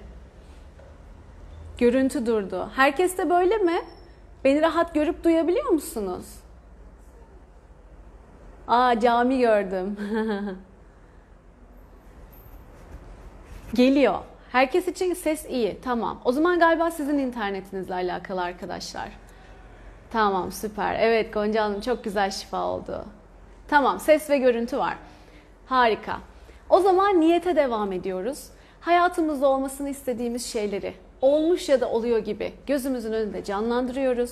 Görüntü 1.77 2.25
durdu. 2.25 2.69
Herkes 2.75 3.17
de 3.17 3.29
böyle 3.29 3.57
mi? 3.57 3.81
Beni 4.43 4.61
rahat 4.61 4.93
görüp 4.93 5.23
duyabiliyor 5.23 5.69
musunuz? 5.69 6.25
Aa 8.67 8.99
cami 8.99 9.39
gördüm. 9.39 9.97
Geliyor. 13.73 14.19
Herkes 14.51 14.87
için 14.87 15.13
ses 15.13 15.45
iyi. 15.49 15.81
Tamam. 15.81 16.21
O 16.25 16.31
zaman 16.31 16.59
galiba 16.59 16.91
sizin 16.91 17.17
internetinizle 17.17 17.93
alakalı 17.93 18.41
arkadaşlar. 18.41 19.09
Tamam 20.11 20.51
süper. 20.51 20.95
Evet 20.99 21.33
Gonca 21.33 21.63
Hanım 21.63 21.81
çok 21.81 22.03
güzel 22.03 22.31
şifa 22.31 22.65
oldu. 22.65 23.05
Tamam 23.67 23.99
ses 23.99 24.29
ve 24.29 24.37
görüntü 24.37 24.77
var. 24.77 24.97
Harika. 25.65 26.17
O 26.69 26.79
zaman 26.79 27.21
niyete 27.21 27.55
devam 27.55 27.91
ediyoruz. 27.91 28.49
Hayatımızda 28.81 29.47
olmasını 29.47 29.89
istediğimiz 29.89 30.45
şeyleri 30.45 30.93
olmuş 31.21 31.69
ya 31.69 31.81
da 31.81 31.89
oluyor 31.89 32.19
gibi 32.19 32.53
gözümüzün 32.67 33.13
önünde 33.13 33.43
canlandırıyoruz. 33.43 34.31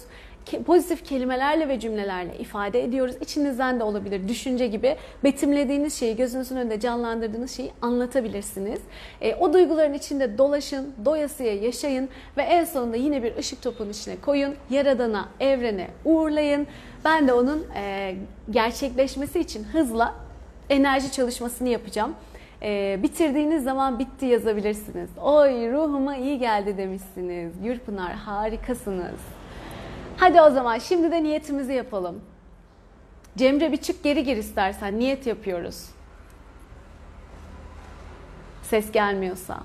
pozitif 0.66 1.06
kelimelerle 1.06 1.68
ve 1.68 1.80
cümlelerle 1.80 2.38
ifade 2.38 2.84
ediyoruz. 2.84 3.16
İçinizden 3.22 3.80
de 3.80 3.84
olabilir 3.84 4.28
düşünce 4.28 4.68
gibi 4.68 4.96
betimlediğiniz 5.24 5.94
şeyi, 5.94 6.16
gözünüzün 6.16 6.56
önünde 6.56 6.80
canlandırdığınız 6.80 7.52
şeyi 7.52 7.72
anlatabilirsiniz. 7.82 8.80
E, 9.22 9.36
o 9.36 9.54
duyguların 9.54 9.94
içinde 9.94 10.38
dolaşın, 10.38 10.94
doyasıya 11.06 11.56
yaşayın 11.56 12.10
ve 12.38 12.42
en 12.42 12.66
sonunda 12.66 12.98
yine 12.98 13.24
bir 13.24 13.38
ışık 13.38 13.62
topunun 13.62 13.90
içine 13.90 14.16
koyun. 14.22 14.56
Yaradana, 14.70 15.30
evrene 15.40 15.88
uğurlayın. 16.06 16.68
Ben 17.06 17.28
de 17.28 17.34
onun 17.34 17.66
e, 17.76 18.16
gerçekleşmesi 18.50 19.40
için 19.40 19.64
hızla 19.64 20.16
enerji 20.70 21.12
çalışmasını 21.12 21.70
yapacağım. 21.70 22.16
Ee, 22.62 23.00
bitirdiğiniz 23.04 23.64
zaman 23.64 24.00
bitti 24.00 24.26
yazabilirsiniz. 24.26 25.10
Oy 25.18 25.72
ruhuma 25.72 26.16
iyi 26.16 26.40
geldi 26.40 26.78
demişsiniz. 26.78 27.64
Gürpınar 27.64 28.14
harikasınız. 28.14 29.20
Hadi 30.18 30.42
o 30.42 30.50
zaman 30.50 30.78
şimdi 30.78 31.12
de 31.12 31.24
niyetimizi 31.24 31.74
yapalım. 31.74 32.22
Cemre 33.38 33.72
bir 33.72 33.78
çık 33.78 34.04
geri 34.04 34.24
gir 34.24 34.38
istersen. 34.38 35.00
Niyet 35.00 35.28
yapıyoruz. 35.28 35.86
Ses 38.64 38.92
gelmiyorsa. 38.92 39.58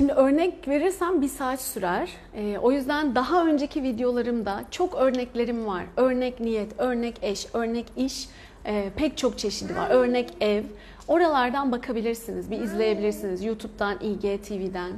Şimdi 0.00 0.12
örnek 0.12 0.68
verirsem 0.68 1.22
bir 1.22 1.28
saat 1.28 1.60
sürer. 1.60 2.10
Ee, 2.34 2.58
o 2.58 2.72
yüzden 2.72 3.14
daha 3.14 3.46
önceki 3.46 3.82
videolarımda 3.82 4.64
çok 4.70 4.94
örneklerim 4.94 5.66
var. 5.66 5.84
Örnek 5.96 6.40
niyet, 6.40 6.72
örnek 6.78 7.18
eş, 7.22 7.46
örnek 7.54 7.86
iş 7.96 8.28
e, 8.64 8.90
pek 8.96 9.18
çok 9.18 9.38
çeşidi 9.38 9.76
var. 9.76 9.90
Örnek 9.90 10.34
ev. 10.40 10.64
Oralardan 11.08 11.72
bakabilirsiniz, 11.72 12.50
bir 12.50 12.60
izleyebilirsiniz. 12.60 13.44
YouTube'dan, 13.44 13.98
IGTV'den. 14.00 14.92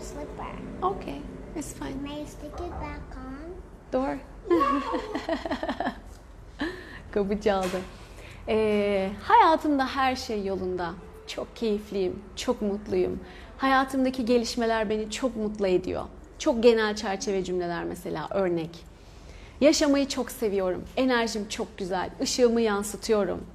Slipper. 0.00 0.54
Okay, 0.82 1.20
it's 1.56 1.74
fine. 1.74 2.08
May 2.08 2.22
I 2.22 2.26
stick 2.26 2.52
it 2.52 2.60
back 2.60 3.16
on? 3.16 3.52
Doğru. 3.92 4.18
Kapı 7.12 7.40
çaldı. 7.40 7.80
Ee, 8.48 9.10
hayatımda 9.22 9.86
her 9.86 10.16
şey 10.16 10.44
yolunda. 10.44 10.94
Çok 11.28 11.56
keyifliyim, 11.56 12.22
çok 12.36 12.62
mutluyum. 12.62 13.20
Hayatımdaki 13.58 14.24
gelişmeler 14.24 14.90
beni 14.90 15.10
çok 15.10 15.36
mutlu 15.36 15.66
ediyor. 15.66 16.04
Çok 16.38 16.62
genel 16.62 16.96
çerçeve 16.96 17.44
cümleler 17.44 17.84
mesela 17.84 18.28
örnek. 18.30 18.70
Yaşamayı 19.60 20.08
çok 20.08 20.30
seviyorum. 20.30 20.84
Enerjim 20.96 21.48
çok 21.48 21.78
güzel. 21.78 22.10
Işığımı 22.20 22.60
yansıtıyorum. 22.60 23.46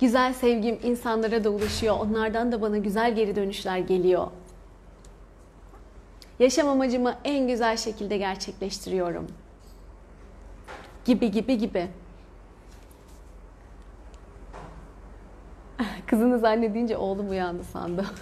Güzel 0.00 0.32
sevgim 0.32 0.78
insanlara 0.82 1.44
da 1.44 1.50
ulaşıyor. 1.50 1.96
Onlardan 2.00 2.52
da 2.52 2.62
bana 2.62 2.78
güzel 2.78 3.14
geri 3.14 3.36
dönüşler 3.36 3.78
geliyor. 3.78 4.28
Yaşam 6.38 6.68
amacımı 6.68 7.14
en 7.24 7.48
güzel 7.48 7.76
şekilde 7.76 8.16
gerçekleştiriyorum. 8.16 9.26
Gibi 11.04 11.30
gibi 11.30 11.58
gibi. 11.58 11.88
Kızını 16.06 16.38
zannedince 16.38 16.96
oğlum 16.96 17.30
uyandı 17.30 17.64
sandım. 17.64 18.06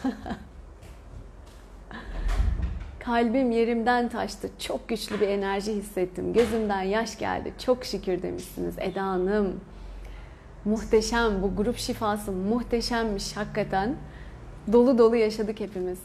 Kalbim 2.98 3.50
yerimden 3.50 4.08
taştı. 4.08 4.50
Çok 4.58 4.88
güçlü 4.88 5.20
bir 5.20 5.28
enerji 5.28 5.72
hissettim. 5.72 6.32
Gözümden 6.32 6.82
yaş 6.82 7.18
geldi. 7.18 7.52
Çok 7.59 7.85
şükür 7.85 8.22
demişsiniz 8.22 8.78
Eda 8.78 9.02
Hanım. 9.02 9.61
Muhteşem. 10.64 11.42
Bu 11.42 11.56
grup 11.56 11.76
şifası 11.76 12.32
muhteşemmiş 12.32 13.37
hakikaten. 13.37 13.96
Dolu 14.72 14.98
dolu 14.98 15.16
yaşadık 15.16 15.61
hepimiz. 15.61 15.98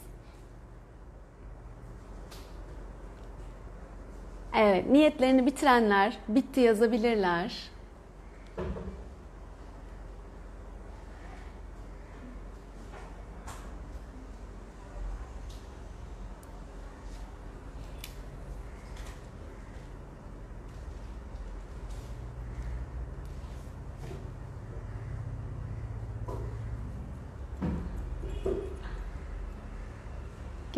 Evet, 4.55 4.89
niyetlerini 4.89 5.45
bitirenler 5.45 6.17
bitti 6.27 6.59
yazabilirler. 6.59 7.69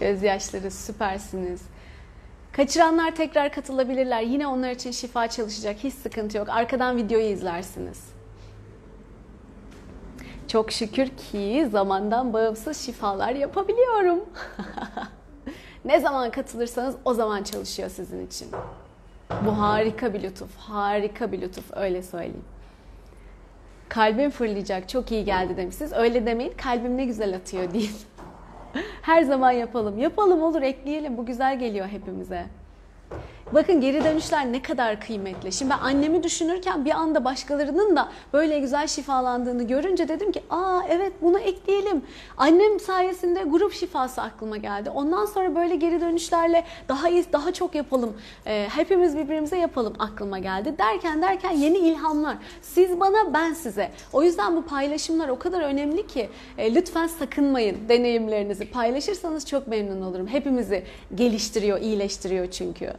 Gözyaşları 0.01 0.71
süpersiniz. 0.71 1.61
Kaçıranlar 2.51 3.15
tekrar 3.15 3.51
katılabilirler. 3.51 4.21
Yine 4.21 4.47
onlar 4.47 4.71
için 4.71 4.91
şifa 4.91 5.27
çalışacak. 5.27 5.75
Hiç 5.83 5.93
sıkıntı 5.93 6.37
yok. 6.37 6.49
Arkadan 6.49 6.97
videoyu 6.97 7.25
izlersiniz. 7.25 8.03
Çok 10.47 10.71
şükür 10.71 11.07
ki 11.07 11.67
zamandan 11.71 12.33
bağımsız 12.33 12.77
şifalar 12.77 13.31
yapabiliyorum. 13.31 14.19
ne 15.85 15.99
zaman 15.99 16.31
katılırsanız 16.31 16.95
o 17.05 17.13
zaman 17.13 17.43
çalışıyor 17.43 17.89
sizin 17.89 18.27
için. 18.27 18.47
Bu 19.45 19.59
harika 19.59 20.13
bir 20.13 20.23
lütuf. 20.23 20.57
Harika 20.57 21.31
bir 21.31 21.41
lütuf 21.41 21.77
öyle 21.77 22.03
söyleyeyim. 22.03 22.45
Kalbim 23.89 24.31
fırlayacak. 24.31 24.89
Çok 24.89 25.11
iyi 25.11 25.25
geldi 25.25 25.57
demişsiniz. 25.57 25.93
Öyle 25.93 26.25
demeyin. 26.25 26.53
Kalbim 26.57 26.97
ne 26.97 27.05
güzel 27.05 27.35
atıyor 27.35 27.73
deyin. 27.73 27.95
Her 29.01 29.21
zaman 29.23 29.51
yapalım. 29.51 29.99
Yapalım 29.99 30.41
olur 30.41 30.61
ekleyelim. 30.61 31.17
Bu 31.17 31.25
güzel 31.25 31.59
geliyor 31.59 31.87
hepimize. 31.87 32.45
Bakın 33.53 33.81
geri 33.81 34.03
dönüşler 34.03 34.51
ne 34.51 34.61
kadar 34.61 35.01
kıymetli. 35.01 35.51
Şimdi 35.51 35.71
ben 35.71 35.77
annemi 35.77 36.23
düşünürken 36.23 36.85
bir 36.85 36.91
anda 36.91 37.25
başkalarının 37.25 37.95
da 37.95 38.09
böyle 38.33 38.59
güzel 38.59 38.87
şifalandığını 38.87 39.63
görünce 39.63 40.07
dedim 40.07 40.31
ki 40.31 40.43
aa 40.49 40.81
evet 40.89 41.13
bunu 41.21 41.39
ekleyelim. 41.39 42.01
Annem 42.37 42.79
sayesinde 42.79 43.43
grup 43.43 43.73
şifası 43.73 44.21
aklıma 44.21 44.57
geldi. 44.57 44.89
Ondan 44.89 45.25
sonra 45.25 45.55
böyle 45.55 45.75
geri 45.75 46.01
dönüşlerle 46.01 46.63
daha 46.87 47.09
iyi, 47.09 47.25
daha 47.33 47.53
çok 47.53 47.75
yapalım. 47.75 48.17
Ee, 48.47 48.67
hepimiz 48.69 49.17
birbirimize 49.17 49.57
yapalım 49.57 49.93
aklıma 49.99 50.39
geldi. 50.39 50.75
Derken 50.77 51.21
derken 51.21 51.51
yeni 51.51 51.77
ilhamlar. 51.77 52.37
Siz 52.61 52.99
bana 52.99 53.33
ben 53.33 53.53
size. 53.53 53.91
O 54.13 54.23
yüzden 54.23 54.55
bu 54.55 54.65
paylaşımlar 54.65 55.29
o 55.29 55.39
kadar 55.39 55.61
önemli 55.61 56.07
ki 56.07 56.29
e, 56.57 56.75
lütfen 56.75 57.07
sakınmayın 57.07 57.77
deneyimlerinizi. 57.89 58.71
Paylaşırsanız 58.71 59.45
çok 59.45 59.67
memnun 59.67 60.01
olurum. 60.01 60.27
Hepimizi 60.27 60.83
geliştiriyor, 61.15 61.81
iyileştiriyor 61.81 62.51
çünkü. 62.51 62.93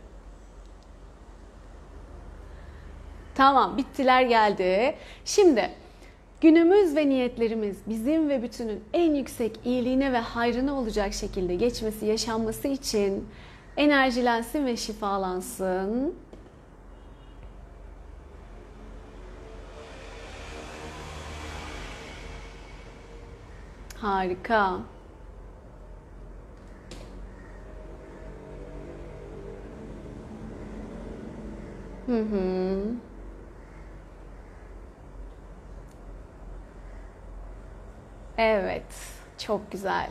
Tamam 3.35 3.77
bittiler 3.77 4.23
geldi. 4.23 4.95
Şimdi 5.25 5.71
günümüz 6.41 6.97
ve 6.97 7.09
niyetlerimiz 7.09 7.77
bizim 7.87 8.29
ve 8.29 8.43
bütünün 8.43 8.85
en 8.93 9.15
yüksek 9.15 9.61
iyiliğine 9.65 10.13
ve 10.13 10.19
hayrına 10.19 10.79
olacak 10.79 11.13
şekilde 11.15 11.55
geçmesi, 11.55 12.07
yaşanması 12.07 12.69
için 12.69 13.29
enerjilensin 13.77 14.67
ve 14.67 14.77
şifalansın. 14.77 16.15
Harika. 23.97 24.79
Hı 32.07 32.21
hı. 32.21 33.12
Evet, 38.39 38.83
çok 39.39 39.73
güzel. 39.73 40.11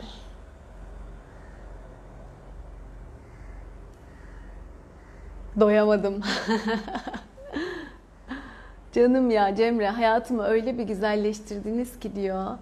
Doyamadım. 5.60 6.20
Canım 8.92 9.30
ya 9.30 9.54
Cemre 9.56 9.88
hayatımı 9.88 10.44
öyle 10.44 10.78
bir 10.78 10.84
güzelleştirdiniz 10.84 11.98
ki 11.98 12.14
diyor. 12.16 12.58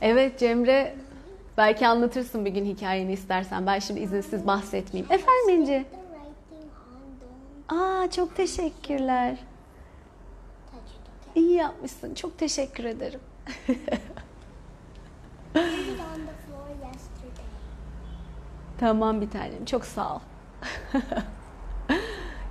Evet 0.00 0.38
Cemre 0.38 0.96
belki 1.56 1.86
anlatırsın 1.86 2.44
bir 2.44 2.50
gün 2.50 2.64
hikayeni 2.64 3.12
istersen. 3.12 3.66
Ben 3.66 3.78
şimdi 3.78 4.00
izinsiz 4.00 4.46
bahsetmeyeyim. 4.46 5.12
Efendim 5.12 5.48
İnci? 5.60 5.84
Aa 7.68 8.10
çok 8.10 8.36
teşekkürler. 8.36 9.38
İyi 11.34 11.52
yapmışsın. 11.52 12.14
Çok 12.14 12.38
teşekkür 12.38 12.84
ederim. 12.84 13.20
Tamam 18.80 19.20
bir 19.20 19.30
tanem. 19.30 19.64
Çok 19.64 19.84
sağ 19.84 20.14
ol. 20.14 20.20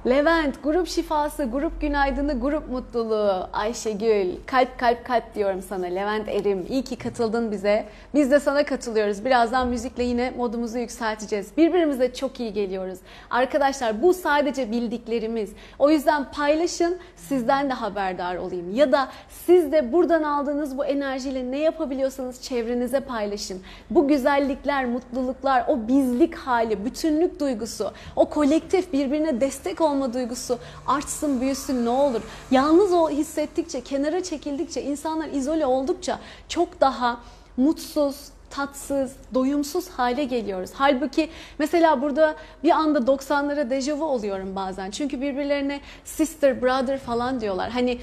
Levent, 0.07 0.63
grup 0.63 0.87
şifası, 0.87 1.43
grup 1.43 1.81
günaydını, 1.81 2.39
grup 2.39 2.69
mutluluğu. 2.69 3.49
Ayşegül, 3.53 4.27
kalp 4.45 4.79
kalp 4.79 5.05
kalp 5.05 5.35
diyorum 5.35 5.61
sana. 5.61 5.85
Levent 5.85 6.29
Erim, 6.29 6.65
iyi 6.69 6.83
ki 6.83 6.95
katıldın 6.95 7.51
bize. 7.51 7.85
Biz 8.13 8.31
de 8.31 8.39
sana 8.39 8.65
katılıyoruz. 8.65 9.25
Birazdan 9.25 9.67
müzikle 9.67 10.03
yine 10.03 10.33
modumuzu 10.37 10.77
yükselteceğiz. 10.77 11.57
Birbirimize 11.57 12.13
çok 12.13 12.39
iyi 12.39 12.53
geliyoruz. 12.53 12.99
Arkadaşlar 13.29 14.01
bu 14.01 14.13
sadece 14.13 14.71
bildiklerimiz. 14.71 15.51
O 15.79 15.89
yüzden 15.89 16.31
paylaşın, 16.31 16.97
sizden 17.15 17.69
de 17.69 17.73
haberdar 17.73 18.35
olayım. 18.35 18.75
Ya 18.75 18.91
da 18.91 19.09
siz 19.29 19.71
de 19.71 19.93
buradan 19.93 20.23
aldığınız 20.23 20.77
bu 20.77 20.85
enerjiyle 20.85 21.51
ne 21.51 21.59
yapabiliyorsanız 21.59 22.41
çevrenize 22.41 22.99
paylaşın. 22.99 23.61
Bu 23.89 24.07
güzellikler, 24.07 24.85
mutluluklar, 24.85 25.65
o 25.67 25.87
bizlik 25.87 26.35
hali, 26.35 26.85
bütünlük 26.85 27.39
duygusu, 27.39 27.91
o 28.15 28.25
kolektif 28.25 28.93
birbirine 28.93 29.41
destek 29.41 29.81
olma 29.89 30.13
duygusu 30.13 30.59
artsın, 30.87 31.41
büyüsün 31.41 31.85
ne 31.85 31.89
olur. 31.89 32.21
Yalnız 32.51 32.93
o 32.93 33.09
hissettikçe, 33.09 33.81
kenara 33.81 34.23
çekildikçe, 34.23 34.83
insanlar 34.83 35.27
izole 35.27 35.65
oldukça 35.65 36.19
çok 36.49 36.81
daha 36.81 37.19
mutsuz, 37.57 38.15
tatsız, 38.49 39.11
doyumsuz 39.33 39.89
hale 39.89 40.23
geliyoruz. 40.23 40.69
Halbuki 40.73 41.29
mesela 41.59 42.01
burada 42.01 42.35
bir 42.63 42.71
anda 42.71 42.99
90'lara 42.99 43.69
dejavu 43.69 44.05
oluyorum 44.05 44.55
bazen. 44.55 44.91
Çünkü 44.91 45.21
birbirlerine 45.21 45.81
sister, 46.05 46.61
brother 46.61 46.99
falan 46.99 47.41
diyorlar. 47.41 47.69
Hani 47.69 47.99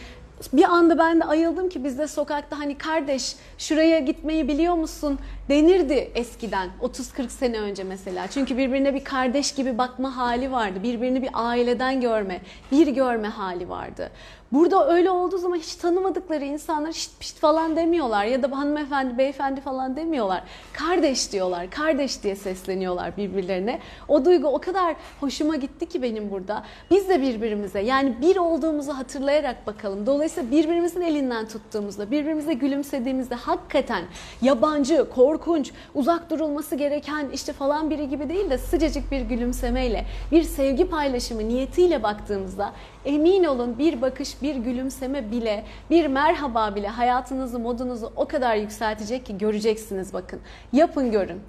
bir 0.53 0.65
anda 0.65 0.99
ben 0.99 1.21
de 1.21 1.25
ayıldım 1.25 1.69
ki 1.69 1.85
bizde 1.85 2.09
sokakta 2.09 2.59
hani 2.59 2.79
kardeş 2.79 3.37
şuraya 3.59 3.99
gitmeyi 3.99 4.49
biliyor 4.49 4.75
musun 4.75 5.19
denirdi 5.49 6.11
eskiden 6.15 6.71
30-40 6.83 7.29
sene 7.29 7.61
önce 7.61 7.85
mesela. 7.85 8.27
Çünkü 8.29 8.57
birbirine 8.57 8.95
bir 8.95 9.05
kardeş 9.05 9.55
gibi 9.55 9.79
bakma 9.79 10.17
hali 10.17 10.53
vardı. 10.53 10.83
Birbirini 10.83 11.23
bir 11.23 11.31
aileden 11.33 12.01
görme, 12.01 12.41
bir 12.73 12.87
görme 12.87 13.29
hali 13.29 13.69
vardı. 13.69 14.11
Burada 14.53 14.89
öyle 14.89 15.11
olduğu 15.11 15.39
zaman 15.39 15.57
hiç 15.57 15.75
tanımadıkları 15.75 16.45
insanlar 16.45 16.93
şit 16.93 17.21
pişt 17.21 17.39
falan 17.39 17.77
demiyorlar 17.77 18.25
ya 18.25 18.43
da 18.43 18.59
hanımefendi, 18.59 19.19
beyefendi 19.19 19.61
falan 19.61 19.97
demiyorlar. 19.97 20.43
Kardeş 20.73 21.33
diyorlar, 21.33 21.71
kardeş 21.71 22.23
diye 22.23 22.37
sesleniyorlar 22.37 23.17
birbirlerine. 23.17 23.81
O 24.09 24.25
duygu 24.25 24.49
o 24.49 24.59
kadar 24.61 24.97
hoşuma 25.21 25.57
gitti 25.57 25.87
ki 25.87 26.03
benim 26.03 26.31
burada. 26.31 26.63
Biz 26.91 27.09
de 27.09 27.23
birbirimize 27.23 27.81
yani 27.81 28.21
bir 28.21 28.37
olduğumuzu 28.37 28.93
hatırlayarak 28.93 29.67
bakalım. 29.67 30.07
Dolayısıyla 30.07 30.51
birbirimizin 30.51 31.01
elinden 31.01 31.49
tuttuğumuzda, 31.49 32.11
birbirimize 32.11 32.55
gülümsediğimizde 32.55 33.35
hakikaten 33.35 34.05
yabancı, 34.43 35.07
korkunç, 35.37 35.73
uzak 35.95 36.31
durulması 36.31 36.77
gereken 36.77 37.29
işte 37.33 37.53
falan 37.53 37.91
biri 37.91 38.09
gibi 38.09 38.29
değil 38.29 38.51
de 38.51 38.59
sıcacık 38.59 39.11
bir 39.11 39.21
gülümsemeyle, 39.21 40.07
bir 40.33 40.43
sevgi 40.43 40.89
paylaşımı 40.89 41.49
niyetiyle 41.49 42.03
baktığımızda 42.03 42.73
emin 43.05 43.45
olun 43.45 43.79
bir 43.79 44.03
bakış, 44.03 44.43
bir 44.43 44.57
gülümseme 44.57 45.31
bile, 45.31 45.65
bir 45.91 46.07
merhaba 46.07 46.75
bile 46.75 46.89
hayatınızı, 46.89 47.59
modunuzu 47.59 48.13
o 48.17 48.29
kadar 48.29 48.57
yükseltecek 48.57 49.27
ki 49.27 49.39
göreceksiniz 49.39 50.13
bakın. 50.13 50.41
Yapın 50.73 51.13
görün. 51.13 51.41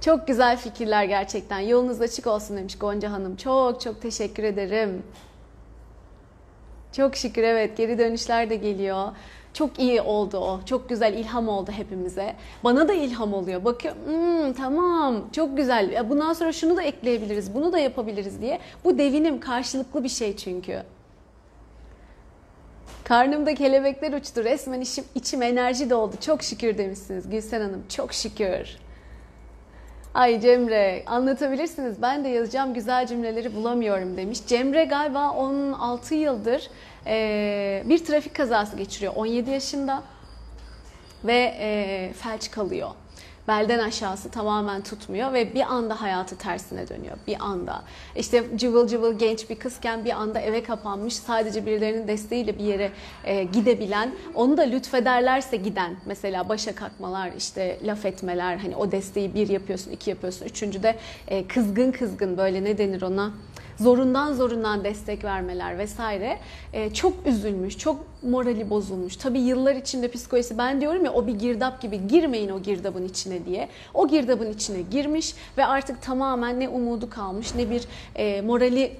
Çok 0.00 0.26
güzel 0.26 0.56
fikirler 0.56 1.04
gerçekten. 1.04 1.60
Yolunuz 1.60 2.00
açık 2.00 2.26
olsun 2.26 2.56
demiş 2.56 2.78
Gonca 2.78 3.12
Hanım. 3.12 3.36
Çok 3.36 3.80
çok 3.80 4.02
teşekkür 4.02 4.42
ederim. 4.42 5.02
Çok 6.92 7.16
şükür 7.16 7.42
evet 7.42 7.76
geri 7.76 7.98
dönüşler 7.98 8.50
de 8.50 8.56
geliyor. 8.56 9.08
Çok 9.54 9.78
iyi 9.78 10.02
oldu 10.02 10.38
o. 10.38 10.60
Çok 10.66 10.88
güzel 10.88 11.14
ilham 11.14 11.48
oldu 11.48 11.70
hepimize. 11.72 12.34
Bana 12.64 12.88
da 12.88 12.92
ilham 12.92 13.34
oluyor. 13.34 13.64
Bakıyorum 13.64 14.00
"Hmm, 14.06 14.52
tamam 14.52 15.24
çok 15.32 15.56
güzel. 15.56 15.90
Ya 15.92 16.10
Bundan 16.10 16.32
sonra 16.32 16.52
şunu 16.52 16.76
da 16.76 16.82
ekleyebiliriz, 16.82 17.54
bunu 17.54 17.72
da 17.72 17.78
yapabiliriz 17.78 18.40
diye. 18.40 18.58
Bu 18.84 18.98
devinim 18.98 19.40
karşılıklı 19.40 20.04
bir 20.04 20.08
şey 20.08 20.36
çünkü. 20.36 20.82
Karnımda 23.04 23.54
kelebekler 23.54 24.12
uçtu. 24.12 24.44
Resmen 24.44 24.80
içim, 24.80 25.04
içim 25.14 25.42
enerji 25.42 25.90
doldu. 25.90 26.14
Çok 26.20 26.42
şükür 26.42 26.78
demişsiniz 26.78 27.30
Gülsen 27.30 27.60
Hanım. 27.60 27.82
Çok 27.88 28.12
şükür. 28.12 28.76
Ay 30.14 30.40
Cemre 30.40 31.02
anlatabilirsiniz. 31.06 32.02
Ben 32.02 32.24
de 32.24 32.28
yazacağım 32.28 32.74
güzel 32.74 33.06
cümleleri 33.06 33.54
bulamıyorum 33.54 34.16
demiş. 34.16 34.38
Cemre 34.46 34.84
galiba 34.84 35.30
16 35.30 36.14
yıldır 36.14 36.70
eee, 37.06 37.82
bir 37.86 38.04
trafik 38.04 38.34
kazası 38.36 38.76
geçiriyor. 38.76 39.12
17 39.16 39.50
yaşında 39.50 40.02
ve 41.24 41.34
eee, 41.60 42.12
felç 42.12 42.50
kalıyor. 42.50 42.90
Belden 43.48 43.78
aşağısı 43.78 44.30
tamamen 44.30 44.82
tutmuyor 44.82 45.32
ve 45.32 45.54
bir 45.54 45.60
anda 45.60 46.00
hayatı 46.00 46.38
tersine 46.38 46.88
dönüyor. 46.88 47.16
Bir 47.26 47.36
anda. 47.40 47.82
İşte 48.16 48.44
cıvıl 48.56 48.88
cıvıl 48.88 49.18
genç 49.18 49.50
bir 49.50 49.56
kızken 49.56 50.04
bir 50.04 50.10
anda 50.10 50.40
eve 50.40 50.62
kapanmış. 50.62 51.16
Sadece 51.16 51.66
birilerinin 51.66 52.08
desteğiyle 52.08 52.58
bir 52.58 52.64
yere 52.64 52.90
e, 53.24 53.44
gidebilen, 53.44 54.10
onu 54.34 54.56
da 54.56 54.62
lütfederlerse 54.62 55.56
giden. 55.56 55.96
Mesela 56.06 56.48
başa 56.48 56.74
kalkmalar, 56.74 57.30
işte 57.38 57.78
laf 57.84 58.06
etmeler. 58.06 58.56
Hani 58.56 58.76
o 58.76 58.92
desteği 58.92 59.34
bir 59.34 59.48
yapıyorsun, 59.48 59.90
iki 59.90 60.10
yapıyorsun. 60.10 60.46
Üçüncü 60.46 60.82
de 60.82 60.96
e, 61.28 61.46
kızgın 61.46 61.92
kızgın 61.92 62.36
böyle 62.36 62.64
ne 62.64 62.78
denir 62.78 63.02
ona? 63.02 63.30
Zorundan 63.82 64.32
zorundan 64.32 64.84
destek 64.84 65.24
vermeler 65.24 65.78
vesaire 65.78 66.38
e, 66.72 66.94
çok 66.94 67.12
üzülmüş, 67.26 67.78
çok 67.78 68.00
morali 68.22 68.70
bozulmuş. 68.70 69.16
Tabii 69.16 69.40
yıllar 69.40 69.76
içinde 69.76 70.08
psikolojisi 70.08 70.58
ben 70.58 70.80
diyorum 70.80 71.04
ya 71.04 71.12
o 71.12 71.26
bir 71.26 71.34
girdap 71.34 71.82
gibi 71.82 72.06
girmeyin 72.08 72.48
o 72.48 72.62
girdabın 72.62 73.04
içine 73.04 73.46
diye. 73.46 73.68
O 73.94 74.08
girdabın 74.08 74.52
içine 74.52 74.82
girmiş 74.82 75.34
ve 75.58 75.66
artık 75.66 76.02
tamamen 76.02 76.60
ne 76.60 76.68
umudu 76.68 77.10
kalmış 77.10 77.54
ne 77.54 77.70
bir 77.70 77.82
e, 78.16 78.40
morali 78.40 78.92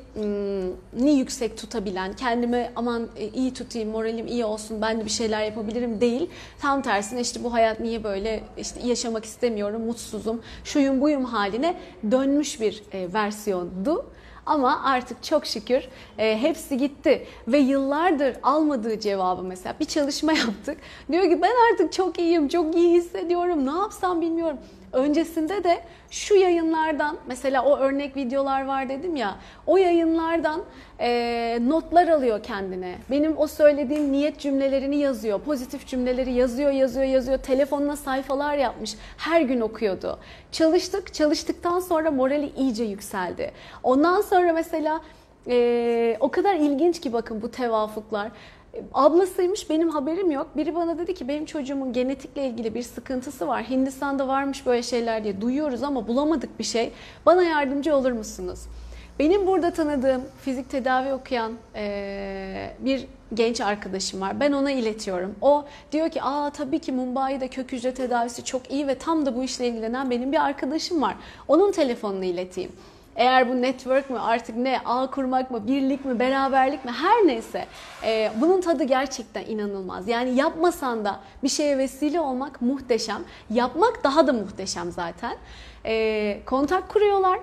ni 0.92 1.10
yüksek 1.10 1.58
tutabilen, 1.58 2.12
kendime 2.12 2.72
aman 2.76 3.08
e, 3.16 3.28
iyi 3.28 3.54
tutayım, 3.54 3.90
moralim 3.90 4.26
iyi 4.26 4.44
olsun, 4.44 4.82
ben 4.82 5.00
de 5.00 5.04
bir 5.04 5.10
şeyler 5.10 5.44
yapabilirim 5.44 6.00
değil. 6.00 6.30
Tam 6.60 6.82
tersine 6.82 7.20
işte 7.20 7.44
bu 7.44 7.52
hayat 7.52 7.80
niye 7.80 8.04
böyle 8.04 8.40
işte 8.58 8.80
yaşamak 8.86 9.24
istemiyorum, 9.24 9.82
mutsuzum, 9.82 10.42
şuyum 10.64 11.00
buyum 11.00 11.24
haline 11.24 11.74
dönmüş 12.10 12.60
bir 12.60 12.82
e, 12.92 13.12
versiyondu. 13.12 14.06
Ama 14.46 14.82
artık 14.84 15.22
çok 15.22 15.46
şükür 15.46 15.88
e, 16.18 16.38
hepsi 16.38 16.76
gitti 16.76 17.26
ve 17.48 17.58
yıllardır 17.58 18.36
almadığı 18.42 19.00
cevabı 19.00 19.42
mesela 19.42 19.74
bir 19.80 19.84
çalışma 19.84 20.32
yaptık. 20.46 20.78
Diyor 21.12 21.24
ki 21.24 21.42
ben 21.42 21.52
artık 21.72 21.92
çok 21.92 22.18
iyiyim, 22.18 22.48
çok 22.48 22.74
iyi 22.74 22.92
hissediyorum, 22.92 23.66
ne 23.66 23.78
yapsam 23.78 24.20
bilmiyorum. 24.20 24.58
Öncesinde 24.92 25.64
de 25.64 25.80
şu 26.10 26.34
yayınlardan 26.34 27.16
mesela 27.26 27.64
o 27.64 27.78
örnek 27.78 28.16
videolar 28.16 28.64
var 28.64 28.88
dedim 28.88 29.16
ya 29.16 29.36
o 29.66 29.76
yayınlardan 29.76 30.62
e, 31.00 31.58
notlar 31.68 32.08
alıyor 32.08 32.42
kendine. 32.42 32.98
Benim 33.10 33.38
o 33.38 33.46
söylediğim 33.46 34.12
niyet 34.12 34.38
cümlelerini 34.38 34.96
yazıyor. 34.96 35.40
Pozitif 35.40 35.86
cümleleri 35.86 36.32
yazıyor 36.32 36.70
yazıyor 36.70 37.06
yazıyor. 37.06 37.38
Telefonuna 37.38 37.96
sayfalar 37.96 38.56
yapmış. 38.56 38.94
Her 39.16 39.40
gün 39.40 39.60
okuyordu. 39.60 40.18
Çalıştık 40.52 41.14
çalıştıktan 41.14 41.80
sonra 41.80 42.10
morali 42.10 42.52
iyice 42.56 42.84
yükseldi. 42.84 43.52
Ondan 43.82 44.20
sonra 44.20 44.52
mesela 44.52 45.00
e, 45.48 46.16
o 46.20 46.30
kadar 46.30 46.54
ilginç 46.54 47.00
ki 47.00 47.12
bakın 47.12 47.42
bu 47.42 47.50
tevafuklar. 47.50 48.30
Ablasıymış 48.94 49.70
benim 49.70 49.88
haberim 49.88 50.30
yok. 50.30 50.46
Biri 50.56 50.74
bana 50.74 50.98
dedi 50.98 51.14
ki 51.14 51.28
benim 51.28 51.44
çocuğumun 51.46 51.92
genetikle 51.92 52.46
ilgili 52.46 52.74
bir 52.74 52.82
sıkıntısı 52.82 53.48
var. 53.48 53.70
Hindistan'da 53.70 54.28
varmış 54.28 54.66
böyle 54.66 54.82
şeyler 54.82 55.24
diye 55.24 55.40
duyuyoruz 55.40 55.82
ama 55.82 56.08
bulamadık 56.08 56.58
bir 56.58 56.64
şey. 56.64 56.92
Bana 57.26 57.42
yardımcı 57.42 57.96
olur 57.96 58.12
musunuz? 58.12 58.60
Benim 59.18 59.46
burada 59.46 59.70
tanıdığım 59.70 60.22
fizik 60.40 60.70
tedavi 60.70 61.12
okuyan 61.12 61.52
eee, 61.74 62.76
bir 62.78 63.06
genç 63.34 63.60
arkadaşım 63.60 64.20
var. 64.20 64.40
Ben 64.40 64.52
ona 64.52 64.70
iletiyorum. 64.70 65.34
O 65.40 65.64
diyor 65.92 66.08
ki 66.10 66.22
aa 66.22 66.50
tabii 66.50 66.78
ki 66.78 66.92
Mumbai'de 66.92 67.48
kök 67.48 67.72
hücre 67.72 67.94
tedavisi 67.94 68.44
çok 68.44 68.70
iyi 68.70 68.86
ve 68.88 68.94
tam 68.98 69.26
da 69.26 69.36
bu 69.36 69.42
işle 69.44 69.68
ilgilenen 69.68 70.10
benim 70.10 70.32
bir 70.32 70.44
arkadaşım 70.44 71.02
var. 71.02 71.16
Onun 71.48 71.72
telefonunu 71.72 72.24
ileteyim. 72.24 72.72
Eğer 73.16 73.48
bu 73.48 73.62
network 73.62 74.10
mü 74.10 74.18
artık 74.18 74.56
ne 74.56 74.80
ağ 74.84 75.10
kurmak 75.10 75.50
mı 75.50 75.66
birlik 75.66 76.04
mi 76.04 76.18
beraberlik 76.18 76.84
mi 76.84 76.90
her 76.90 77.26
neyse 77.26 77.66
e, 78.04 78.32
bunun 78.40 78.60
tadı 78.60 78.84
gerçekten 78.84 79.44
inanılmaz. 79.46 80.08
Yani 80.08 80.34
yapmasan 80.34 81.04
da 81.04 81.20
bir 81.42 81.48
şeye 81.48 81.78
vesile 81.78 82.20
olmak 82.20 82.62
muhteşem. 82.62 83.22
Yapmak 83.50 84.04
daha 84.04 84.26
da 84.26 84.32
muhteşem 84.32 84.92
zaten. 84.92 85.36
E, 85.86 86.38
kontak 86.46 86.88
kuruyorlar. 86.88 87.38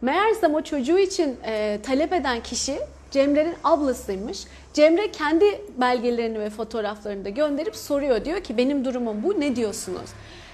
Meğersem 0.00 0.54
o 0.54 0.62
çocuğu 0.62 0.98
için 0.98 1.36
e, 1.44 1.78
talep 1.82 2.12
eden 2.12 2.40
kişi 2.40 2.78
Cemre'nin 3.10 3.54
ablasıymış. 3.64 4.44
Cemre 4.74 5.10
kendi 5.10 5.60
belgelerini 5.80 6.40
ve 6.40 6.50
fotoğraflarını 6.50 7.24
da 7.24 7.28
gönderip 7.28 7.76
soruyor. 7.76 8.24
Diyor 8.24 8.40
ki 8.40 8.56
benim 8.56 8.84
durumum 8.84 9.22
bu 9.22 9.40
ne 9.40 9.56
diyorsunuz? 9.56 10.10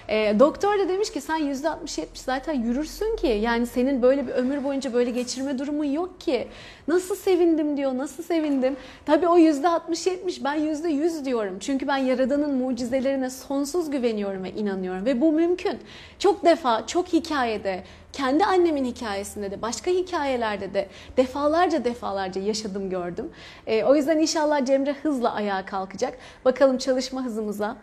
E, 0.08 0.38
doktor 0.38 0.78
da 0.78 0.88
demiş 0.88 1.12
ki 1.12 1.20
sen 1.20 1.40
%60-70 1.40 2.06
zaten 2.14 2.52
yürürsün 2.52 3.16
ki. 3.16 3.26
Yani 3.26 3.66
senin 3.66 4.02
böyle 4.02 4.26
bir 4.26 4.32
ömür 4.32 4.64
boyunca 4.64 4.92
böyle 4.92 5.10
geçirme 5.10 5.58
durumun 5.58 5.84
yok 5.84 6.20
ki. 6.20 6.48
Nasıl 6.88 7.16
sevindim 7.16 7.76
diyor, 7.76 7.98
nasıl 7.98 8.22
sevindim. 8.22 8.76
Tabii 9.06 9.28
o 9.28 9.38
%60-70 9.38 10.44
ben 10.44 10.58
%100 10.58 11.24
diyorum. 11.24 11.58
Çünkü 11.60 11.88
ben 11.88 11.96
Yaradan'ın 11.96 12.54
mucizelerine 12.54 13.30
sonsuz 13.30 13.90
güveniyorum 13.90 14.44
ve 14.44 14.52
inanıyorum. 14.52 15.06
Ve 15.06 15.20
bu 15.20 15.32
mümkün. 15.32 15.78
Çok 16.18 16.44
defa, 16.44 16.86
çok 16.86 17.08
hikayede, 17.12 17.84
kendi 18.12 18.44
annemin 18.44 18.84
hikayesinde 18.84 19.50
de, 19.50 19.62
başka 19.62 19.90
hikayelerde 19.90 20.74
de 20.74 20.88
defalarca 21.16 21.84
defalarca 21.84 22.40
yaşadım 22.40 22.90
gördüm. 22.90 23.30
E, 23.66 23.84
o 23.84 23.94
yüzden 23.94 24.18
inşallah 24.18 24.64
Cemre 24.64 24.92
hızla 25.02 25.34
ayağa 25.34 25.66
kalkacak. 25.66 26.18
Bakalım 26.44 26.78
çalışma 26.78 27.24
hızımıza, 27.24 27.76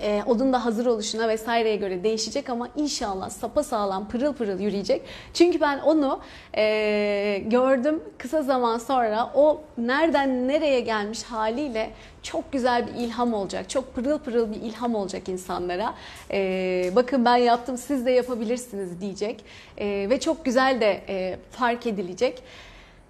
e, 0.00 0.22
onun 0.26 0.52
da 0.52 0.64
hazır 0.64 0.86
oluşuna 0.86 1.28
vesaireye 1.28 1.76
göre 1.76 2.04
değişecek 2.04 2.50
ama 2.50 2.68
inşallah 2.76 3.30
sapa 3.30 3.62
sağlam 3.62 4.08
pırıl 4.08 4.32
pırıl 4.32 4.60
yürüyecek. 4.60 5.02
Çünkü 5.34 5.60
ben 5.60 5.78
onu 5.78 6.20
e, 6.56 7.42
gördüm 7.46 8.02
kısa 8.18 8.42
zaman 8.42 8.78
sonra 8.78 9.30
o 9.34 9.60
nereden 9.78 10.48
nereye 10.48 10.80
gelmiş 10.80 11.22
haliyle 11.22 11.90
çok 12.22 12.52
güzel 12.52 12.86
bir 12.86 12.94
ilham 12.94 13.34
olacak. 13.34 13.70
Çok 13.70 13.94
pırıl 13.94 14.18
pırıl 14.18 14.52
bir 14.52 14.60
ilham 14.60 14.94
olacak 14.94 15.28
insanlara. 15.28 15.94
E, 16.30 16.90
bakın 16.96 17.24
ben 17.24 17.36
yaptım 17.36 17.78
siz 17.78 18.06
de 18.06 18.10
yapabilirsiniz 18.10 19.00
diyecek. 19.00 19.44
E, 19.78 20.06
ve 20.10 20.20
çok 20.20 20.44
güzel 20.44 20.80
de 20.80 21.00
e, 21.08 21.38
fark 21.50 21.86
edilecek. 21.86 22.42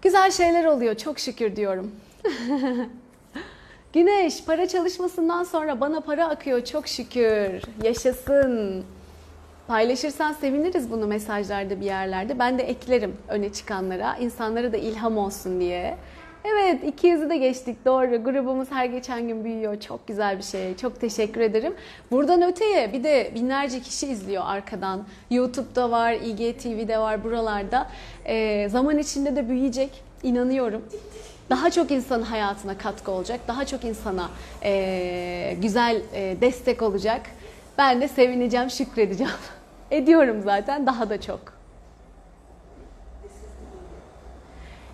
Güzel 0.02 0.30
şeyler 0.30 0.64
oluyor 0.64 0.94
çok 0.94 1.18
şükür 1.18 1.56
diyorum. 1.56 1.92
Güneş, 3.92 4.44
para 4.44 4.68
çalışmasından 4.68 5.44
sonra 5.44 5.80
bana 5.80 6.00
para 6.00 6.28
akıyor 6.28 6.64
çok 6.64 6.88
şükür. 6.88 7.62
Yaşasın. 7.84 8.84
Paylaşırsan 9.66 10.32
seviniriz 10.32 10.90
bunu 10.90 11.06
mesajlarda 11.06 11.80
bir 11.80 11.84
yerlerde. 11.84 12.38
Ben 12.38 12.58
de 12.58 12.62
eklerim 12.62 13.16
öne 13.28 13.52
çıkanlara, 13.52 14.16
insanlara 14.16 14.72
da 14.72 14.76
ilham 14.76 15.18
olsun 15.18 15.60
diye. 15.60 15.96
Evet, 16.44 17.02
200'ü 17.02 17.30
de 17.30 17.36
geçtik 17.36 17.84
doğru. 17.84 18.24
Grubumuz 18.24 18.70
her 18.70 18.84
geçen 18.84 19.28
gün 19.28 19.44
büyüyor. 19.44 19.80
Çok 19.80 20.06
güzel 20.06 20.38
bir 20.38 20.42
şey. 20.42 20.76
Çok 20.76 21.00
teşekkür 21.00 21.40
ederim. 21.40 21.74
Buradan 22.10 22.42
öteye 22.42 22.92
bir 22.92 23.04
de 23.04 23.32
binlerce 23.34 23.80
kişi 23.80 24.06
izliyor 24.06 24.42
arkadan. 24.46 25.04
YouTube'da 25.30 25.90
var, 25.90 26.12
IGTV'de 26.12 26.98
var 26.98 27.24
buralarda. 27.24 27.86
Ee, 28.24 28.68
zaman 28.68 28.98
içinde 28.98 29.36
de 29.36 29.48
büyüyecek. 29.48 29.90
İnanıyorum 30.22 30.82
daha 31.50 31.70
çok 31.70 31.90
insanın 31.90 32.22
hayatına 32.22 32.78
katkı 32.78 33.10
olacak, 33.10 33.40
daha 33.48 33.66
çok 33.66 33.84
insana 33.84 34.30
e, 34.62 35.56
güzel 35.62 36.02
e, 36.14 36.36
destek 36.40 36.82
olacak. 36.82 37.20
Ben 37.78 38.00
de 38.00 38.08
sevineceğim, 38.08 38.70
şükredeceğim. 38.70 39.32
Ediyorum 39.90 40.42
zaten 40.44 40.86
daha 40.86 41.10
da 41.10 41.20
çok. 41.20 41.58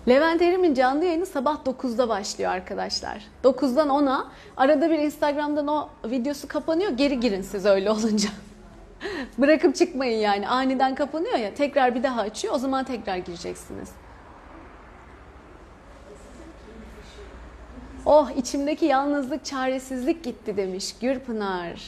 Levent 0.07 0.41
Erim'in 0.41 0.73
canlı 0.73 1.05
yayını 1.05 1.25
sabah 1.25 1.57
9'da 1.65 2.09
başlıyor 2.09 2.51
arkadaşlar. 2.51 3.23
9'dan 3.43 3.89
10'a 3.89 4.25
arada 4.57 4.89
bir 4.89 4.99
Instagram'dan 4.99 5.67
o 5.67 5.89
videosu 6.05 6.47
kapanıyor. 6.47 6.91
Geri 6.91 7.19
girin 7.19 7.41
siz 7.41 7.65
öyle 7.65 7.91
olunca. 7.91 8.29
Bırakıp 9.37 9.75
çıkmayın 9.75 10.19
yani. 10.19 10.47
Aniden 10.47 10.95
kapanıyor 10.95 11.37
ya. 11.37 11.53
Tekrar 11.53 11.95
bir 11.95 12.03
daha 12.03 12.21
açıyor. 12.21 12.53
O 12.53 12.57
zaman 12.57 12.83
tekrar 12.83 13.17
gireceksiniz. 13.17 13.89
Oh 18.05 18.29
içimdeki 18.37 18.85
yalnızlık, 18.85 19.45
çaresizlik 19.45 20.23
gitti 20.23 20.57
demiş 20.57 20.95
Gürpınar. 21.01 21.81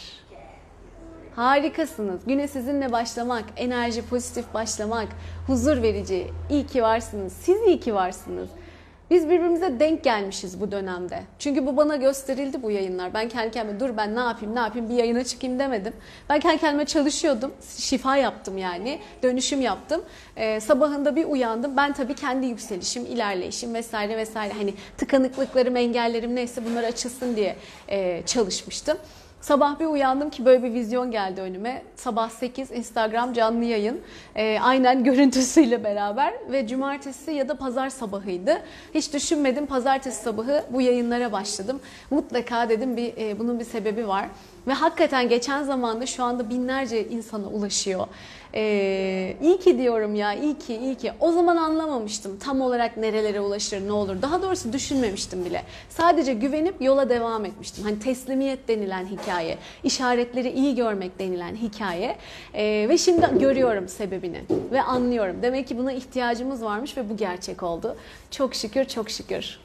Harikasınız. 1.35 2.21
Güne 2.25 2.47
sizinle 2.47 2.91
başlamak, 2.91 3.43
enerji 3.55 4.01
pozitif 4.01 4.53
başlamak, 4.53 5.07
huzur 5.47 5.81
verici. 5.81 6.27
İyi 6.49 6.67
ki 6.67 6.83
varsınız. 6.83 7.33
Siz 7.33 7.61
iyi 7.67 7.79
ki 7.79 7.95
varsınız. 7.95 8.49
Biz 9.09 9.25
birbirimize 9.25 9.79
denk 9.79 10.03
gelmişiz 10.03 10.61
bu 10.61 10.71
dönemde. 10.71 11.23
Çünkü 11.39 11.65
bu 11.65 11.77
bana 11.77 11.95
gösterildi 11.95 12.63
bu 12.63 12.71
yayınlar. 12.71 13.13
Ben 13.13 13.29
kendi 13.29 13.51
kendime 13.51 13.79
dur 13.79 13.97
ben 13.97 14.15
ne 14.15 14.19
yapayım 14.19 14.55
ne 14.55 14.59
yapayım 14.59 14.89
bir 14.89 14.93
yayına 14.93 15.23
çıkayım 15.23 15.59
demedim. 15.59 15.93
Ben 16.29 16.39
kendi 16.39 16.57
kendime 16.57 16.85
çalışıyordum. 16.85 17.53
Şifa 17.77 18.17
yaptım 18.17 18.57
yani. 18.57 18.99
Dönüşüm 19.23 19.61
yaptım. 19.61 20.01
Ee, 20.35 20.59
sabahında 20.59 21.15
bir 21.15 21.25
uyandım. 21.25 21.77
Ben 21.77 21.93
tabii 21.93 22.15
kendi 22.15 22.45
yükselişim, 22.45 23.05
ilerleyişim 23.05 23.73
vesaire 23.73 24.17
vesaire. 24.17 24.53
Hani 24.53 24.73
tıkanıklıklarım, 24.97 25.75
engellerim 25.75 26.35
neyse 26.35 26.65
bunlar 26.65 26.83
açılsın 26.83 27.35
diye 27.35 27.55
e, 27.89 28.23
çalışmıştım. 28.25 28.97
Sabah 29.47 29.79
bir 29.79 29.85
uyandım 29.85 30.29
ki 30.29 30.45
böyle 30.45 30.63
bir 30.63 30.73
vizyon 30.73 31.11
geldi 31.11 31.41
önüme. 31.41 31.81
Sabah 31.95 32.29
8 32.29 32.71
Instagram 32.71 33.33
canlı 33.33 33.63
yayın. 33.63 34.01
E, 34.35 34.59
aynen 34.61 35.03
görüntüsüyle 35.03 35.83
beraber 35.83 36.33
ve 36.51 36.67
cumartesi 36.67 37.31
ya 37.31 37.49
da 37.49 37.57
pazar 37.57 37.89
sabahıydı. 37.89 38.61
Hiç 38.93 39.13
düşünmedim 39.13 39.65
pazartesi 39.65 40.23
sabahı 40.23 40.63
bu 40.69 40.81
yayınlara 40.81 41.31
başladım. 41.31 41.79
Mutlaka 42.11 42.69
dedim 42.69 42.97
bir 42.97 43.17
e, 43.17 43.39
bunun 43.39 43.59
bir 43.59 43.65
sebebi 43.65 44.07
var. 44.07 44.25
Ve 44.67 44.73
hakikaten 44.73 45.29
geçen 45.29 45.63
zamanda 45.63 46.05
şu 46.05 46.23
anda 46.23 46.49
binlerce 46.49 47.07
insana 47.07 47.47
ulaşıyor. 47.47 48.07
Ee, 48.59 49.35
iyi 49.41 49.59
ki 49.59 49.77
diyorum 49.77 50.15
ya, 50.15 50.33
iyi 50.33 50.57
ki, 50.57 50.75
iyi 50.77 50.95
ki. 50.95 51.11
O 51.19 51.31
zaman 51.31 51.57
anlamamıştım 51.57 52.39
tam 52.39 52.61
olarak 52.61 52.97
nerelere 52.97 53.41
ulaşır, 53.41 53.87
ne 53.87 53.91
olur. 53.91 54.21
Daha 54.21 54.41
doğrusu 54.41 54.73
düşünmemiştim 54.73 55.45
bile. 55.45 55.63
Sadece 55.89 56.33
güvenip 56.33 56.81
yola 56.81 57.09
devam 57.09 57.45
etmiştim. 57.45 57.83
Hani 57.83 57.99
teslimiyet 57.99 58.67
denilen 58.67 59.05
hikaye, 59.05 59.57
işaretleri 59.83 60.51
iyi 60.51 60.75
görmek 60.75 61.19
denilen 61.19 61.55
hikaye. 61.55 62.17
Ee, 62.53 62.85
ve 62.89 62.97
şimdi 62.97 63.39
görüyorum 63.39 63.87
sebebini 63.87 64.41
ve 64.71 64.81
anlıyorum. 64.81 65.35
Demek 65.41 65.67
ki 65.67 65.77
buna 65.77 65.91
ihtiyacımız 65.91 66.63
varmış 66.63 66.97
ve 66.97 67.09
bu 67.09 67.17
gerçek 67.17 67.63
oldu. 67.63 67.97
Çok 68.31 68.55
şükür, 68.55 68.85
çok 68.85 69.09
şükür. 69.09 69.59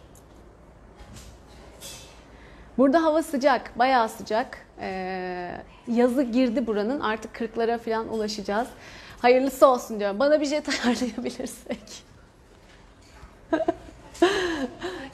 Burada 2.78 3.02
hava 3.02 3.22
sıcak, 3.22 3.78
bayağı 3.78 4.09
sıcak. 4.09 4.66
Ee, 4.81 5.50
yazı 5.88 6.23
girdi 6.23 6.66
buranın. 6.66 7.01
Artık 7.01 7.37
40'lara 7.37 7.79
falan 7.79 8.09
ulaşacağız. 8.09 8.68
Hayırlısı 9.23 9.66
olsun 9.66 10.01
diyorum. 10.01 10.18
Bana 10.18 10.40
bir 10.40 10.47
jet 10.47 10.68
ayarlayabilirsek. 10.87 12.03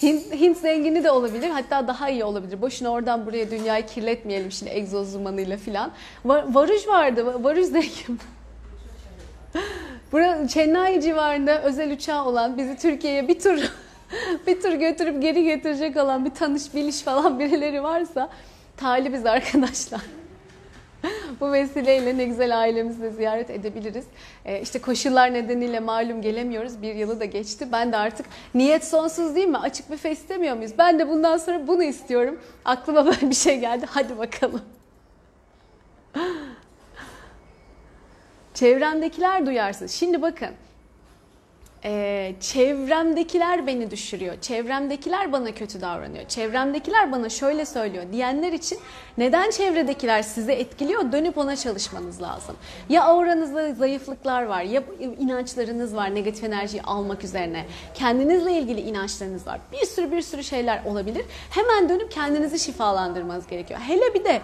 Hint, 0.02 0.32
Hint 0.32 0.58
zengini 0.58 1.04
de 1.04 1.10
olabilir. 1.10 1.50
Hatta 1.50 1.88
daha 1.88 2.10
iyi 2.10 2.24
olabilir. 2.24 2.62
Boşuna 2.62 2.90
oradan 2.90 3.26
buraya 3.26 3.50
dünyayı 3.50 3.86
kirletmeyelim 3.86 4.52
şimdi 4.52 4.70
egzoz 4.72 5.14
dumanıyla 5.14 5.56
falan. 5.56 5.90
Var, 6.24 6.44
varuj 6.48 6.88
vardı. 6.88 7.44
Varuj 7.44 7.66
zengin. 7.66 8.20
Buranın 10.12 10.46
Chennai 10.46 11.00
civarında 11.00 11.62
özel 11.62 11.92
uçağı 11.92 12.24
olan 12.24 12.58
bizi 12.58 12.76
Türkiye'ye 12.76 13.28
bir 13.28 13.40
tur 13.40 13.58
bir 14.46 14.60
tur 14.60 14.72
götürüp 14.72 15.22
geri 15.22 15.44
getirecek 15.44 15.96
olan 15.96 16.24
bir 16.24 16.30
tanış 16.30 16.74
biliş 16.74 17.00
falan 17.00 17.38
birileri 17.38 17.82
varsa 17.82 18.28
talibiz 18.76 19.26
arkadaşlar. 19.26 20.00
Bu 21.40 21.52
vesileyle 21.52 22.18
ne 22.18 22.24
güzel 22.24 22.58
ailemizle 22.58 23.10
ziyaret 23.10 23.50
edebiliriz. 23.50 24.04
Ee, 24.44 24.60
işte 24.60 24.78
koşullar 24.78 25.34
nedeniyle 25.34 25.80
malum 25.80 26.22
gelemiyoruz. 26.22 26.82
Bir 26.82 26.94
yılı 26.94 27.20
da 27.20 27.24
geçti. 27.24 27.68
Ben 27.72 27.92
de 27.92 27.96
artık 27.96 28.26
niyet 28.54 28.84
sonsuz 28.84 29.34
değil 29.34 29.48
mi? 29.48 29.58
Açık 29.58 29.90
büfe 29.90 30.10
istemiyor 30.10 30.56
muyuz? 30.56 30.72
Ben 30.78 30.98
de 30.98 31.08
bundan 31.08 31.36
sonra 31.36 31.66
bunu 31.66 31.82
istiyorum. 31.82 32.40
Aklıma 32.64 33.06
böyle 33.12 33.30
bir 33.30 33.34
şey 33.34 33.60
geldi. 33.60 33.86
Hadi 33.88 34.18
bakalım. 34.18 34.62
Çevremdekiler 38.54 39.46
duyarsız. 39.46 39.92
Şimdi 39.92 40.22
bakın 40.22 40.50
ee, 41.84 42.34
çevremdekiler 42.40 43.66
beni 43.66 43.90
düşürüyor, 43.90 44.40
çevremdekiler 44.40 45.32
bana 45.32 45.54
kötü 45.54 45.80
davranıyor, 45.80 46.24
çevremdekiler 46.28 47.12
bana 47.12 47.28
şöyle 47.28 47.64
söylüyor 47.64 48.04
diyenler 48.12 48.52
için 48.52 48.78
neden 49.18 49.50
çevredekiler 49.50 50.22
sizi 50.22 50.52
etkiliyor 50.52 51.12
dönüp 51.12 51.38
ona 51.38 51.56
çalışmanız 51.56 52.22
lazım. 52.22 52.56
Ya 52.88 53.04
auranızda 53.04 53.74
zayıflıklar 53.74 54.42
var, 54.42 54.62
ya 54.62 54.82
inançlarınız 55.18 55.96
var 55.96 56.14
negatif 56.14 56.44
enerjiyi 56.44 56.82
almak 56.82 57.24
üzerine, 57.24 57.64
kendinizle 57.94 58.52
ilgili 58.52 58.80
inançlarınız 58.80 59.46
var, 59.46 59.60
bir 59.72 59.86
sürü 59.86 60.12
bir 60.12 60.22
sürü 60.22 60.44
şeyler 60.44 60.84
olabilir. 60.84 61.24
Hemen 61.50 61.88
dönüp 61.88 62.12
kendinizi 62.12 62.58
şifalandırmanız 62.58 63.46
gerekiyor. 63.46 63.80
Hele 63.80 64.14
bir 64.14 64.24
de 64.24 64.40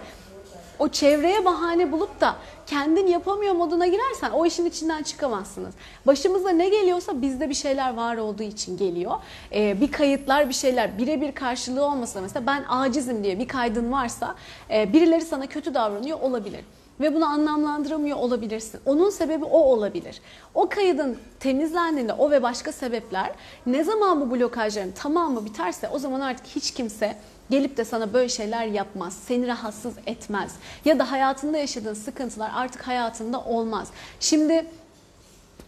o 0.79 0.87
çevreye 0.87 1.45
bahane 1.45 1.91
bulup 1.91 2.21
da 2.21 2.35
kendin 2.67 3.07
yapamıyor 3.07 3.53
moduna 3.53 3.87
girersen 3.87 4.31
o 4.31 4.45
işin 4.45 4.65
içinden 4.65 5.03
çıkamazsınız. 5.03 5.73
Başımıza 6.07 6.49
ne 6.49 6.69
geliyorsa 6.69 7.21
bizde 7.21 7.49
bir 7.49 7.53
şeyler 7.53 7.93
var 7.93 8.17
olduğu 8.17 8.43
için 8.43 8.77
geliyor. 8.77 9.15
Ee, 9.53 9.81
bir 9.81 9.91
kayıtlar 9.91 10.49
bir 10.49 10.53
şeyler 10.53 10.97
birebir 10.97 11.31
karşılığı 11.31 11.85
olmasa 11.85 12.21
mesela 12.21 12.45
ben 12.45 12.65
acizim 12.69 13.23
diye 13.23 13.39
bir 13.39 13.47
kaydın 13.47 13.91
varsa 13.91 14.35
e, 14.71 14.93
birileri 14.93 15.21
sana 15.21 15.47
kötü 15.47 15.73
davranıyor 15.73 16.19
olabilir. 16.21 16.61
ve 16.99 17.15
bunu 17.15 17.25
anlamlandıramıyor 17.25 18.17
olabilirsin. 18.17 18.79
Onun 18.85 19.09
sebebi 19.09 19.45
o 19.45 19.59
olabilir. 19.59 20.21
O 20.53 20.69
kaydın 20.69 21.17
temizlendiğinde 21.39 22.13
o 22.13 22.31
ve 22.31 22.43
başka 22.43 22.71
sebepler 22.71 23.31
ne 23.65 23.83
zaman 23.83 24.21
bu 24.21 24.35
blokajların 24.35 24.91
tamamı 24.91 25.45
biterse 25.45 25.89
o 25.89 25.99
zaman 25.99 26.19
artık 26.19 26.45
hiç 26.47 26.71
kimse 26.71 27.15
gelip 27.49 27.77
de 27.77 27.85
sana 27.85 28.13
böyle 28.13 28.29
şeyler 28.29 28.65
yapmaz. 28.65 29.17
Seni 29.27 29.47
rahatsız 29.47 29.93
etmez. 30.07 30.55
Ya 30.85 30.99
da 30.99 31.11
hayatında 31.11 31.57
yaşadığın 31.57 31.93
sıkıntılar 31.93 32.51
artık 32.55 32.87
hayatında 32.87 33.41
olmaz. 33.41 33.87
Şimdi 34.19 34.65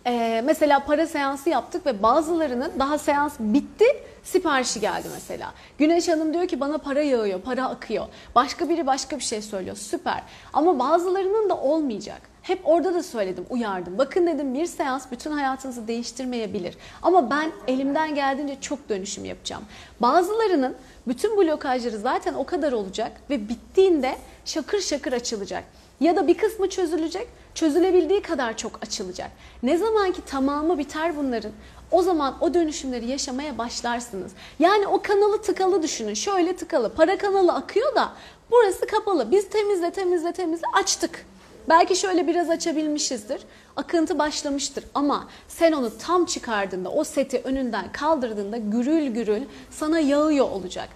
ee, 0.07 0.41
mesela 0.45 0.79
para 0.79 1.07
seansı 1.07 1.49
yaptık 1.49 1.85
ve 1.85 2.03
bazılarının 2.03 2.71
daha 2.79 2.97
seans 2.97 3.33
bitti 3.39 3.85
siparişi 4.23 4.79
geldi 4.79 5.07
mesela. 5.13 5.53
Güneş 5.77 6.07
Hanım 6.07 6.33
diyor 6.33 6.47
ki 6.47 6.59
bana 6.59 6.77
para 6.77 7.01
yağıyor, 7.01 7.41
para 7.41 7.65
akıyor. 7.65 8.07
Başka 8.35 8.69
biri 8.69 8.87
başka 8.87 9.17
bir 9.17 9.23
şey 9.23 9.41
söylüyor. 9.41 9.75
Süper. 9.75 10.23
Ama 10.53 10.79
bazılarının 10.79 11.49
da 11.49 11.57
olmayacak. 11.57 12.21
Hep 12.41 12.59
orada 12.63 12.93
da 12.93 13.03
söyledim, 13.03 13.45
uyardım. 13.49 13.97
Bakın 13.97 14.27
dedim 14.27 14.53
bir 14.53 14.65
seans 14.65 15.11
bütün 15.11 15.31
hayatınızı 15.31 15.87
değiştirmeyebilir. 15.87 16.77
Ama 17.01 17.29
ben 17.29 17.51
elimden 17.67 18.15
geldiğince 18.15 18.61
çok 18.61 18.89
dönüşüm 18.89 19.25
yapacağım. 19.25 19.63
Bazılarının 19.99 20.75
bütün 21.07 21.37
blokajları 21.37 21.97
zaten 21.97 22.33
o 22.33 22.45
kadar 22.45 22.71
olacak 22.71 23.11
ve 23.29 23.49
bittiğinde 23.49 24.15
şakır 24.45 24.81
şakır 24.81 25.13
açılacak. 25.13 25.63
Ya 25.99 26.15
da 26.15 26.27
bir 26.27 26.37
kısmı 26.37 26.69
çözülecek, 26.69 27.27
çözülebildiği 27.55 28.21
kadar 28.21 28.57
çok 28.57 28.79
açılacak. 28.83 29.31
Ne 29.63 29.77
zaman 29.77 30.11
ki 30.11 30.21
tamamı 30.25 30.77
biter 30.77 31.17
bunların, 31.17 31.51
o 31.91 32.01
zaman 32.01 32.37
o 32.41 32.53
dönüşümleri 32.53 33.07
yaşamaya 33.07 33.57
başlarsınız. 33.57 34.31
Yani 34.59 34.87
o 34.87 35.01
kanalı 35.01 35.41
tıkalı 35.41 35.83
düşünün. 35.83 36.13
Şöyle 36.13 36.55
tıkalı. 36.55 36.93
Para 36.93 37.17
kanalı 37.17 37.53
akıyor 37.53 37.95
da 37.95 38.13
burası 38.51 38.87
kapalı. 38.87 39.31
Biz 39.31 39.49
temizle 39.49 39.91
temizle 39.91 40.31
temizle 40.33 40.67
açtık. 40.73 41.25
Belki 41.69 41.95
şöyle 41.95 42.27
biraz 42.27 42.49
açabilmişizdir. 42.49 43.41
Akıntı 43.75 44.19
başlamıştır 44.19 44.83
ama 44.93 45.27
sen 45.47 45.71
onu 45.71 45.97
tam 45.97 46.25
çıkardığında, 46.25 46.89
o 46.89 47.03
seti 47.03 47.41
önünden 47.43 47.91
kaldırdığında 47.91 48.57
gürül 48.57 49.07
gürül 49.07 49.41
sana 49.71 49.99
yağıyor 49.99 50.49
olacak. 50.49 50.89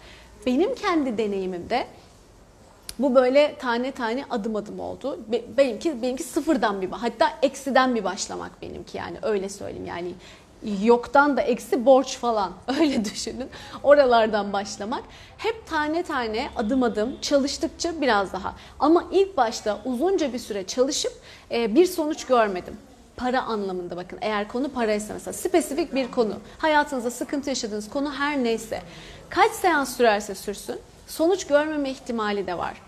Benim 0.45 0.75
kendi 0.75 1.17
deneyimimde 1.17 1.87
bu 3.01 3.15
böyle 3.15 3.55
tane 3.55 3.91
tane 3.91 4.25
adım 4.29 4.55
adım 4.55 4.79
oldu. 4.79 5.19
Be- 5.27 5.57
Benimki 5.57 6.01
benimki 6.01 6.23
sıfırdan 6.23 6.81
bir 6.81 6.89
hatta 6.89 7.33
eksiden 7.41 7.95
bir 7.95 8.03
başlamak 8.03 8.61
benimki 8.61 8.97
yani 8.97 9.17
öyle 9.21 9.49
söyleyeyim 9.49 9.85
yani 9.85 10.13
yoktan 10.83 11.37
da 11.37 11.41
eksi 11.41 11.85
borç 11.85 12.17
falan 12.17 12.51
öyle 12.79 13.05
düşünün. 13.05 13.47
Oralardan 13.83 14.53
başlamak. 14.53 15.03
Hep 15.37 15.67
tane 15.67 16.03
tane 16.03 16.49
adım 16.55 16.83
adım 16.83 17.17
çalıştıkça 17.21 18.01
biraz 18.01 18.33
daha. 18.33 18.55
Ama 18.79 19.03
ilk 19.11 19.37
başta 19.37 19.79
uzunca 19.85 20.33
bir 20.33 20.39
süre 20.39 20.67
çalışıp 20.67 21.13
e, 21.51 21.75
bir 21.75 21.85
sonuç 21.85 22.25
görmedim. 22.25 22.77
Para 23.17 23.41
anlamında 23.41 23.95
bakın 23.97 24.19
eğer 24.21 24.47
konu 24.47 24.69
paraysa 24.69 25.13
mesela 25.13 25.33
spesifik 25.33 25.95
bir 25.95 26.11
konu 26.11 26.33
hayatınızda 26.57 27.11
sıkıntı 27.11 27.49
yaşadığınız 27.49 27.89
konu 27.89 28.11
her 28.13 28.43
neyse 28.43 28.81
kaç 29.29 29.51
seans 29.51 29.97
sürerse 29.97 30.35
sürsün 30.35 30.75
sonuç 31.07 31.47
görmeme 31.47 31.89
ihtimali 31.89 32.47
de 32.47 32.57
var. 32.57 32.81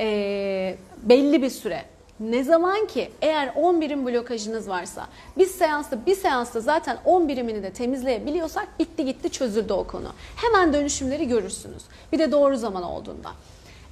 Ee, 0.00 0.76
belli 1.02 1.42
bir 1.42 1.50
süre. 1.50 1.84
Ne 2.20 2.44
zaman 2.44 2.86
ki 2.86 3.10
eğer 3.22 3.52
10 3.56 3.80
birim 3.80 4.06
blokajınız 4.06 4.68
varsa 4.68 5.06
biz 5.38 5.50
seansta 5.50 6.06
bir 6.06 6.14
seansta 6.14 6.60
zaten 6.60 6.98
10 7.04 7.28
birimini 7.28 7.62
de 7.62 7.70
temizleyebiliyorsak 7.70 8.68
bitti 8.78 9.04
gitti 9.04 9.30
çözüldü 9.30 9.72
o 9.72 9.84
konu. 9.84 10.12
Hemen 10.36 10.72
dönüşümleri 10.72 11.28
görürsünüz. 11.28 11.82
Bir 12.12 12.18
de 12.18 12.32
doğru 12.32 12.56
zaman 12.56 12.82
olduğunda. 12.82 13.30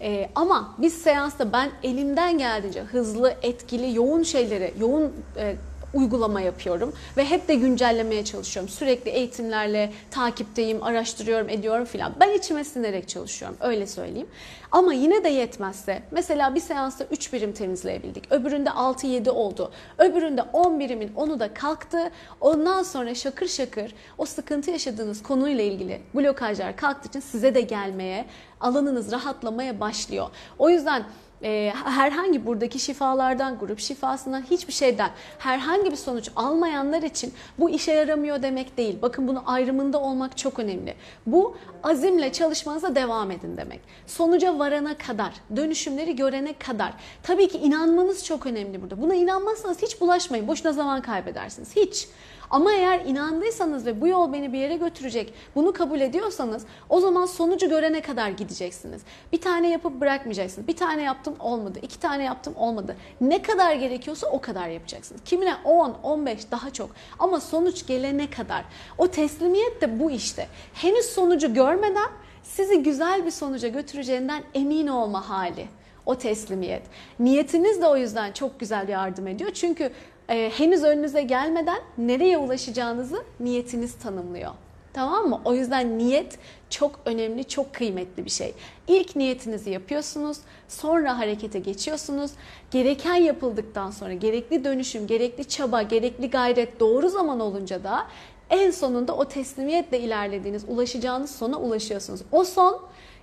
Ee, 0.00 0.30
ama 0.34 0.74
biz 0.78 0.94
seansta 0.94 1.52
ben 1.52 1.70
elimden 1.82 2.38
geldiğince 2.38 2.82
hızlı, 2.82 3.34
etkili, 3.42 3.96
yoğun 3.96 4.22
şeyleri, 4.22 4.74
yoğun 4.80 5.12
e, 5.36 5.56
uygulama 5.94 6.40
yapıyorum 6.40 6.92
ve 7.16 7.24
hep 7.24 7.48
de 7.48 7.54
güncellemeye 7.54 8.24
çalışıyorum. 8.24 8.68
Sürekli 8.68 9.10
eğitimlerle 9.10 9.92
takipteyim, 10.10 10.82
araştırıyorum, 10.82 11.48
ediyorum 11.48 11.84
filan. 11.84 12.14
Ben 12.20 12.38
içime 12.38 12.64
sinerek 12.64 13.08
çalışıyorum 13.08 13.56
öyle 13.60 13.86
söyleyeyim. 13.86 14.28
Ama 14.72 14.92
yine 14.92 15.24
de 15.24 15.28
yetmezse 15.28 16.02
mesela 16.10 16.54
bir 16.54 16.60
seansta 16.60 17.04
3 17.04 17.32
birim 17.32 17.52
temizleyebildik. 17.52 18.32
Öbüründe 18.32 18.70
6-7 18.70 19.30
oldu. 19.30 19.72
Öbüründe 19.98 20.42
10 20.42 20.80
birimin 20.80 21.12
onu 21.16 21.40
da 21.40 21.54
kalktı. 21.54 22.10
Ondan 22.40 22.82
sonra 22.82 23.14
şakır 23.14 23.48
şakır 23.48 23.94
o 24.18 24.26
sıkıntı 24.26 24.70
yaşadığınız 24.70 25.22
konuyla 25.22 25.64
ilgili 25.64 26.00
blokajlar 26.14 26.76
kalktığı 26.76 27.08
için 27.08 27.20
size 27.20 27.54
de 27.54 27.60
gelmeye, 27.60 28.26
alanınız 28.60 29.12
rahatlamaya 29.12 29.80
başlıyor. 29.80 30.28
O 30.58 30.70
yüzden 30.70 31.04
e, 31.42 31.72
herhangi 31.84 32.46
buradaki 32.46 32.78
şifalardan, 32.78 33.58
grup 33.58 33.78
şifasından 33.78 34.42
hiçbir 34.50 34.72
şeyden 34.72 35.10
herhangi 35.38 35.90
bir 35.90 35.96
sonuç 35.96 36.30
almayanlar 36.36 37.02
için 37.02 37.34
bu 37.58 37.70
işe 37.70 37.92
yaramıyor 37.92 38.42
demek 38.42 38.76
değil. 38.76 38.98
Bakın 39.02 39.28
bunu 39.28 39.42
ayrımında 39.46 40.00
olmak 40.00 40.38
çok 40.38 40.58
önemli. 40.58 40.94
Bu 41.26 41.56
azimle 41.82 42.32
çalışmanıza 42.32 42.94
devam 42.94 43.30
edin 43.30 43.56
demek. 43.56 43.80
Sonuca 44.06 44.58
varana 44.58 44.98
kadar, 44.98 45.32
dönüşümleri 45.56 46.16
görene 46.16 46.52
kadar. 46.52 46.92
Tabii 47.22 47.48
ki 47.48 47.58
inanmanız 47.58 48.24
çok 48.24 48.46
önemli 48.46 48.82
burada. 48.82 49.02
Buna 49.02 49.14
inanmazsanız 49.14 49.82
hiç 49.82 50.00
bulaşmayın. 50.00 50.48
Boşuna 50.48 50.72
zaman 50.72 51.02
kaybedersiniz. 51.02 51.76
Hiç. 51.76 52.08
Ama 52.50 52.72
eğer 52.72 53.00
inandıysanız 53.00 53.86
ve 53.86 54.00
bu 54.00 54.08
yol 54.08 54.32
beni 54.32 54.52
bir 54.52 54.58
yere 54.58 54.76
götürecek, 54.76 55.34
bunu 55.54 55.72
kabul 55.72 56.00
ediyorsanız 56.00 56.66
o 56.88 57.00
zaman 57.00 57.26
sonucu 57.26 57.68
görene 57.68 58.00
kadar 58.00 58.28
gideceksiniz. 58.28 59.02
Bir 59.32 59.40
tane 59.40 59.70
yapıp 59.70 60.00
bırakmayacaksınız. 60.00 60.68
Bir 60.68 60.76
tane 60.76 61.02
yaptım 61.02 61.34
olmadı, 61.40 61.78
iki 61.82 62.00
tane 62.00 62.24
yaptım 62.24 62.54
olmadı. 62.56 62.96
Ne 63.20 63.42
kadar 63.42 63.72
gerekiyorsa 63.72 64.26
o 64.26 64.40
kadar 64.40 64.68
yapacaksınız. 64.68 65.20
Kimine 65.24 65.54
10, 65.64 65.96
15 66.02 66.50
daha 66.50 66.72
çok 66.72 66.90
ama 67.18 67.40
sonuç 67.40 67.86
gelene 67.86 68.30
kadar. 68.30 68.64
O 68.98 69.08
teslimiyet 69.08 69.80
de 69.80 70.00
bu 70.00 70.10
işte. 70.10 70.46
Henüz 70.74 71.06
sonucu 71.06 71.54
görmeden 71.54 72.08
sizi 72.42 72.82
güzel 72.82 73.26
bir 73.26 73.30
sonuca 73.30 73.68
götüreceğinden 73.68 74.42
emin 74.54 74.86
olma 74.86 75.28
hali 75.28 75.66
o 76.06 76.14
teslimiyet. 76.14 76.82
Niyetiniz 77.20 77.82
de 77.82 77.86
o 77.86 77.96
yüzden 77.96 78.32
çok 78.32 78.60
güzel 78.60 78.88
yardım 78.88 79.26
ediyor. 79.26 79.50
Çünkü 79.50 79.92
e, 80.28 80.50
henüz 80.56 80.82
önünüze 80.82 81.22
gelmeden 81.22 81.78
nereye 81.98 82.38
ulaşacağınızı 82.38 83.24
niyetiniz 83.40 83.94
tanımlıyor. 83.94 84.52
Tamam 84.92 85.28
mı? 85.28 85.40
O 85.44 85.54
yüzden 85.54 85.98
niyet 85.98 86.38
çok 86.70 87.00
önemli, 87.06 87.44
çok 87.44 87.74
kıymetli 87.74 88.24
bir 88.24 88.30
şey. 88.30 88.54
İlk 88.88 89.16
niyetinizi 89.16 89.70
yapıyorsunuz, 89.70 90.38
sonra 90.68 91.18
harekete 91.18 91.58
geçiyorsunuz. 91.58 92.30
Gereken 92.70 93.14
yapıldıktan 93.14 93.90
sonra 93.90 94.12
gerekli 94.12 94.64
dönüşüm, 94.64 95.06
gerekli 95.06 95.44
çaba, 95.44 95.82
gerekli 95.82 96.30
gayret 96.30 96.80
doğru 96.80 97.08
zaman 97.08 97.40
olunca 97.40 97.84
da 97.84 98.06
en 98.50 98.70
sonunda 98.70 99.16
o 99.16 99.24
teslimiyetle 99.24 100.00
ilerlediğiniz, 100.00 100.64
ulaşacağınız 100.68 101.30
sona 101.36 101.56
ulaşıyorsunuz. 101.56 102.20
O 102.32 102.44
son 102.44 102.80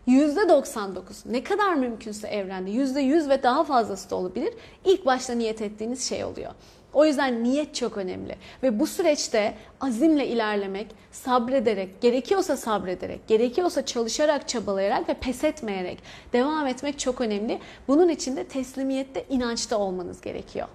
%99 0.07 0.99
ne 1.25 1.43
kadar 1.43 1.75
mümkünse 1.75 2.27
evrende 2.27 2.71
%100 2.71 3.29
ve 3.29 3.43
daha 3.43 3.63
fazlası 3.63 4.09
da 4.09 4.15
olabilir. 4.15 4.53
İlk 4.85 5.05
başta 5.05 5.33
niyet 5.33 5.61
ettiğiniz 5.61 6.09
şey 6.09 6.23
oluyor. 6.23 6.51
O 6.95 7.05
yüzden 7.05 7.43
niyet 7.43 7.75
çok 7.75 7.97
önemli 7.97 8.35
ve 8.63 8.79
bu 8.79 8.87
süreçte 8.87 9.53
azimle 9.81 10.27
ilerlemek, 10.27 10.87
sabrederek, 11.11 12.01
gerekiyorsa 12.01 12.57
sabrederek, 12.57 13.27
gerekiyorsa 13.27 13.85
çalışarak, 13.85 14.47
çabalayarak 14.47 15.09
ve 15.09 15.13
pes 15.13 15.43
etmeyerek 15.43 16.03
devam 16.33 16.67
etmek 16.67 16.99
çok 16.99 17.21
önemli. 17.21 17.59
Bunun 17.87 18.09
için 18.09 18.35
de 18.35 18.43
teslimiyette, 18.43 19.25
inançta 19.29 19.77
olmanız 19.77 20.21
gerekiyor. 20.21 20.67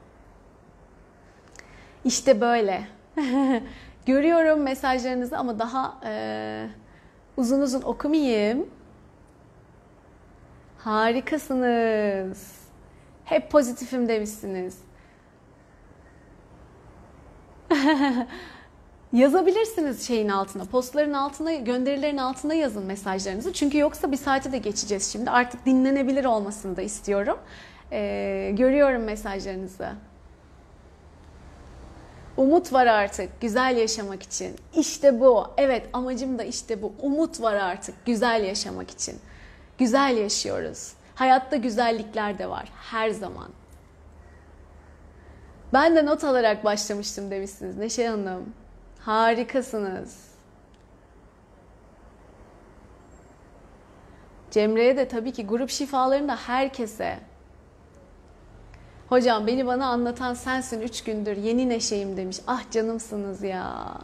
İşte 2.04 2.40
böyle. 2.40 2.88
Görüyorum 4.06 4.62
mesajlarınızı 4.62 5.38
ama 5.38 5.59
daha 5.59 6.00
e, 6.04 6.66
uzun 7.37 7.61
uzun 7.61 7.83
okumayayım. 7.83 8.68
Harikasınız. 10.78 12.52
Hep 13.24 13.50
pozitifim 13.50 14.09
demişsiniz. 14.09 14.89
Yazabilirsiniz 19.12 20.06
şeyin 20.06 20.28
altına, 20.28 20.64
postların 20.64 21.12
altına, 21.12 21.54
gönderilerin 21.54 22.16
altına 22.16 22.54
yazın 22.54 22.84
mesajlarınızı. 22.84 23.52
Çünkü 23.52 23.78
yoksa 23.78 24.12
bir 24.12 24.16
saate 24.16 24.52
de 24.52 24.58
geçeceğiz 24.58 25.12
şimdi. 25.12 25.30
Artık 25.30 25.66
dinlenebilir 25.66 26.24
olmasını 26.24 26.76
da 26.76 26.82
istiyorum. 26.82 27.38
Ee, 27.92 28.50
görüyorum 28.54 29.04
mesajlarınızı. 29.04 29.88
Umut 32.36 32.72
var 32.72 32.86
artık 32.86 33.40
güzel 33.40 33.76
yaşamak 33.76 34.22
için. 34.22 34.56
İşte 34.74 35.20
bu. 35.20 35.46
Evet 35.56 35.88
amacım 35.92 36.38
da 36.38 36.44
işte 36.44 36.82
bu. 36.82 36.92
Umut 37.02 37.40
var 37.40 37.54
artık 37.54 38.07
güzel 38.07 38.44
yaşamak 38.44 38.90
için. 38.90 39.18
Güzel 39.78 40.16
yaşıyoruz. 40.16 40.92
Hayatta 41.14 41.57
güzellikler 41.57 42.38
de 42.38 42.50
var 42.50 42.68
her 42.90 43.11
zaman. 43.11 43.48
Ben 45.72 45.96
de 45.96 46.06
not 46.06 46.24
alarak 46.24 46.64
başlamıştım 46.64 47.30
demişsiniz 47.30 47.76
Neşe 47.76 48.08
Hanım. 48.08 48.54
Harikasınız. 49.00 50.30
Cemre'ye 54.50 54.96
de 54.96 55.08
tabii 55.08 55.32
ki 55.32 55.46
grup 55.46 55.70
şifalarında 55.70 56.36
herkese. 56.36 57.18
Hocam 59.08 59.46
beni 59.46 59.66
bana 59.66 59.86
anlatan 59.86 60.34
sensin 60.34 60.80
3 60.80 61.04
gündür 61.04 61.36
yeni 61.36 61.68
neşeyim 61.68 62.16
demiş. 62.16 62.38
Ah 62.46 62.70
canımsınız 62.70 63.42
ya. 63.42 63.94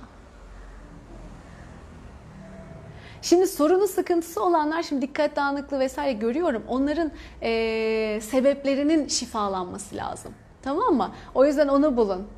Şimdi 3.22 3.46
sorunu 3.46 3.86
sıkıntısı 3.88 4.44
olanlar 4.44 4.82
şimdi 4.82 5.02
dikkat 5.02 5.36
dağınıklığı 5.36 5.80
vesaire 5.80 6.12
görüyorum. 6.12 6.62
Onların 6.68 7.12
eee, 7.42 8.20
sebeplerinin 8.20 9.08
şifalanması 9.08 9.96
lazım. 9.96 10.34
Tamam 10.66 10.94
mı? 10.94 11.10
O 11.34 11.44
yüzden 11.44 11.68
onu 11.68 11.96
bulun. 11.96 12.28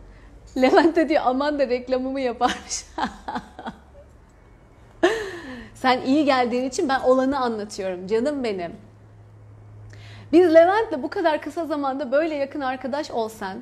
Levent 0.56 0.96
de 0.96 1.08
diyor 1.08 1.22
aman 1.24 1.58
da 1.58 1.68
reklamımı 1.68 2.20
yaparmış. 2.20 2.84
Sen 5.74 6.00
iyi 6.00 6.24
geldiğin 6.24 6.64
için 6.64 6.88
ben 6.88 7.00
olanı 7.00 7.38
anlatıyorum 7.38 8.06
canım 8.06 8.44
benim. 8.44 8.72
Biz 10.32 10.54
Levent'le 10.54 11.02
bu 11.02 11.10
kadar 11.10 11.42
kısa 11.42 11.66
zamanda 11.66 12.12
böyle 12.12 12.34
yakın 12.34 12.60
arkadaş 12.60 13.10
olsan 13.10 13.58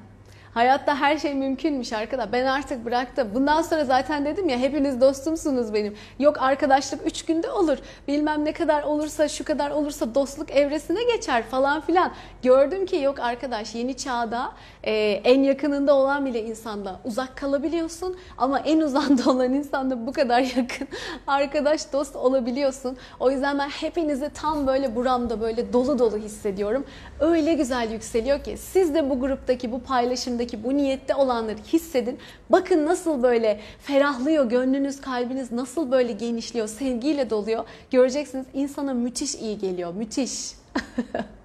Hayatta 0.56 1.00
her 1.00 1.18
şey 1.18 1.34
mümkünmüş 1.34 1.92
arkadaş. 1.92 2.32
Ben 2.32 2.46
artık 2.46 2.84
bıraktım. 2.84 3.28
Bundan 3.34 3.62
sonra 3.62 3.84
zaten 3.84 4.24
dedim 4.24 4.48
ya 4.48 4.58
hepiniz 4.58 5.00
dostumsunuz 5.00 5.74
benim. 5.74 5.94
Yok 6.18 6.42
arkadaşlık 6.42 7.06
3 7.06 7.24
günde 7.24 7.50
olur. 7.50 7.78
Bilmem 8.08 8.44
ne 8.44 8.52
kadar 8.52 8.82
olursa 8.82 9.28
şu 9.28 9.44
kadar 9.44 9.70
olursa 9.70 10.14
dostluk 10.14 10.50
evresine 10.50 11.04
geçer 11.04 11.42
falan 11.42 11.80
filan. 11.80 12.12
Gördüm 12.42 12.86
ki 12.86 12.96
yok 12.96 13.20
arkadaş 13.20 13.74
yeni 13.74 13.96
çağda 13.96 14.52
e, 14.82 14.92
en 15.24 15.42
yakınında 15.42 15.94
olan 15.94 16.26
bile 16.26 16.42
insanda 16.42 17.00
uzak 17.04 17.36
kalabiliyorsun. 17.36 18.16
Ama 18.38 18.58
en 18.58 18.80
uzanda 18.80 19.30
olan 19.30 19.52
insanda 19.52 20.06
bu 20.06 20.12
kadar 20.12 20.40
yakın 20.40 20.88
arkadaş 21.26 21.92
dost 21.92 22.16
olabiliyorsun. 22.16 22.96
O 23.20 23.30
yüzden 23.30 23.58
ben 23.58 23.68
hepinizi 23.68 24.30
tam 24.34 24.66
böyle 24.66 24.96
buramda 24.96 25.40
böyle 25.40 25.72
dolu 25.72 25.98
dolu 25.98 26.16
hissediyorum. 26.16 26.84
Öyle 27.20 27.54
güzel 27.54 27.92
yükseliyor 27.92 28.44
ki 28.44 28.56
siz 28.56 28.94
de 28.94 29.10
bu 29.10 29.20
gruptaki 29.20 29.72
bu 29.72 29.82
paylaşımdaki 29.82 30.45
bu 30.64 30.76
niyette 30.76 31.14
olanları 31.14 31.58
hissedin. 31.72 32.18
Bakın 32.50 32.86
nasıl 32.86 33.22
böyle 33.22 33.60
ferahlıyor 33.78 34.44
gönlünüz, 34.50 35.00
kalbiniz 35.00 35.52
nasıl 35.52 35.90
böyle 35.90 36.12
genişliyor, 36.12 36.68
sevgiyle 36.68 37.30
doluyor. 37.30 37.64
Göreceksiniz 37.90 38.46
insana 38.54 38.94
müthiş 38.94 39.34
iyi 39.34 39.58
geliyor, 39.58 39.94
müthiş. 39.94 40.52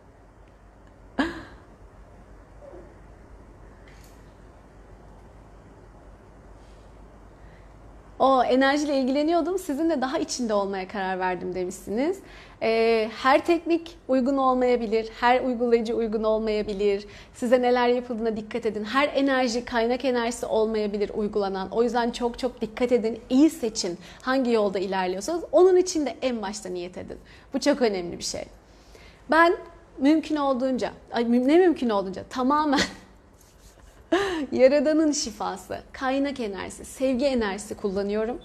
O 8.22 8.44
enerjiyle 8.44 8.98
ilgileniyordum. 8.98 9.60
Sizinle 9.60 10.02
daha 10.02 10.20
içinde 10.20 10.54
olmaya 10.54 10.88
karar 10.88 11.20
verdim 11.20 11.56
demişsiniz. 11.56 12.20
Ee, 12.64 13.10
her 13.24 13.46
teknik 13.46 13.98
uygun 14.08 14.38
olmayabilir, 14.38 15.10
her 15.20 15.42
uygulayıcı 15.42 15.96
uygun 15.96 16.24
olmayabilir. 16.24 17.06
Size 17.34 17.62
neler 17.62 17.88
yapıldığına 17.88 18.38
dikkat 18.38 18.66
edin. 18.66 18.84
Her 18.84 19.10
enerji 19.16 19.66
kaynak 19.66 20.06
enerjisi 20.06 20.46
olmayabilir 20.46 21.12
uygulanan. 21.14 21.70
O 21.72 21.84
yüzden 21.84 22.12
çok 22.12 22.40
çok 22.40 22.62
dikkat 22.62 22.92
edin. 22.92 23.20
İyi 23.30 23.50
seçin 23.50 23.98
hangi 24.22 24.52
yolda 24.52 24.80
ilerliyorsanız. 24.80 25.44
Onun 25.52 25.76
için 25.76 26.06
de 26.06 26.16
en 26.22 26.42
başta 26.42 26.70
niyet 26.70 26.98
edin. 26.98 27.18
Bu 27.54 27.60
çok 27.60 27.82
önemli 27.82 28.18
bir 28.18 28.24
şey. 28.24 28.44
Ben 29.32 29.58
mümkün 29.98 30.36
olduğunca, 30.36 30.92
ay, 31.12 31.32
ne 31.32 31.58
mümkün 31.58 31.90
olduğunca 31.90 32.24
tamamen 32.30 32.80
Yaradanın 34.52 35.12
şifası, 35.12 35.80
kaynak 35.92 36.40
enerjisi, 36.40 36.86
sevgi 36.86 37.26
enerjisi 37.26 37.76
kullanıyorum. 37.76 38.42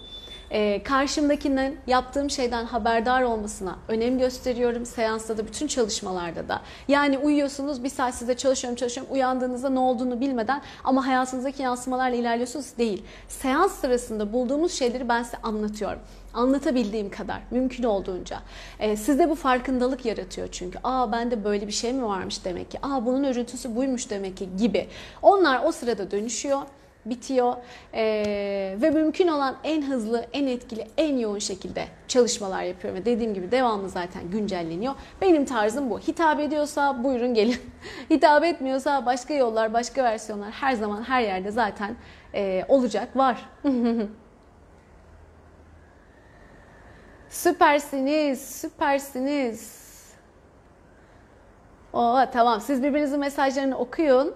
Ee, 0.50 0.82
karşımdakinin 0.82 1.78
yaptığım 1.86 2.30
şeyden 2.30 2.64
haberdar 2.64 3.22
olmasına 3.22 3.78
önem 3.88 4.18
gösteriyorum. 4.18 4.86
Seansta 4.86 5.38
da 5.38 5.46
bütün 5.46 5.66
çalışmalarda 5.66 6.48
da. 6.48 6.60
Yani 6.88 7.18
uyuyorsunuz 7.18 7.84
bir 7.84 7.88
saat 7.88 8.14
size 8.14 8.36
çalışıyorum 8.36 8.76
çalışıyorum 8.76 9.12
uyandığınızda 9.14 9.70
ne 9.70 9.78
olduğunu 9.78 10.20
bilmeden 10.20 10.62
ama 10.84 11.06
hayatınızdaki 11.06 11.62
yansımalarla 11.62 12.16
ilerliyorsunuz 12.16 12.66
değil. 12.78 13.04
Seans 13.28 13.72
sırasında 13.72 14.32
bulduğumuz 14.32 14.72
şeyleri 14.72 15.08
ben 15.08 15.22
size 15.22 15.36
anlatıyorum. 15.42 16.00
Anlatabildiğim 16.34 17.10
kadar 17.10 17.40
mümkün 17.50 17.84
olduğunca. 17.84 18.38
Ee, 18.78 18.96
sizde 18.96 19.30
bu 19.30 19.34
farkındalık 19.34 20.04
yaratıyor 20.04 20.48
çünkü. 20.52 20.78
Aa 20.84 21.12
bende 21.12 21.44
böyle 21.44 21.66
bir 21.66 21.72
şey 21.72 21.92
mi 21.92 22.04
varmış 22.04 22.44
demek 22.44 22.70
ki. 22.70 22.78
Aa 22.82 23.06
bunun 23.06 23.24
örüntüsü 23.24 23.76
buymuş 23.76 24.10
demek 24.10 24.36
ki 24.36 24.48
gibi. 24.58 24.88
Onlar 25.22 25.64
o 25.64 25.72
sırada 25.72 26.10
dönüşüyor 26.10 26.62
bitiyor 27.10 27.56
ee, 27.94 28.76
ve 28.82 28.90
mümkün 28.90 29.28
olan 29.28 29.56
en 29.64 29.82
hızlı, 29.82 30.26
en 30.32 30.46
etkili, 30.46 30.86
en 30.96 31.18
yoğun 31.18 31.38
şekilde 31.38 31.84
çalışmalar 32.08 32.62
yapıyorum 32.62 33.00
ve 33.00 33.04
dediğim 33.04 33.34
gibi 33.34 33.50
devamlı 33.50 33.88
zaten 33.88 34.30
güncelleniyor. 34.30 34.94
Benim 35.20 35.44
tarzım 35.44 35.90
bu. 35.90 35.98
Hitap 35.98 36.40
ediyorsa 36.40 37.04
buyurun 37.04 37.34
gelin. 37.34 37.60
Hitap 38.10 38.44
etmiyorsa 38.44 39.06
başka 39.06 39.34
yollar, 39.34 39.72
başka 39.72 40.04
versiyonlar 40.04 40.50
her 40.50 40.72
zaman 40.72 41.02
her 41.02 41.22
yerde 41.22 41.50
zaten 41.50 41.96
e, 42.34 42.64
olacak, 42.68 43.16
var. 43.16 43.48
Süpersiniz, 47.30 48.60
süpersiniz. 48.60 49.86
Oo, 51.92 52.18
tamam 52.32 52.60
siz 52.60 52.82
birbirinizin 52.82 53.20
mesajlarını 53.20 53.78
okuyun. 53.78 54.34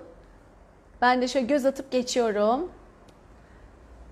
Ben 1.03 1.23
de 1.23 1.29
şöyle 1.29 1.47
göz 1.47 1.67
atıp 1.67 1.91
geçiyorum. 1.91 2.71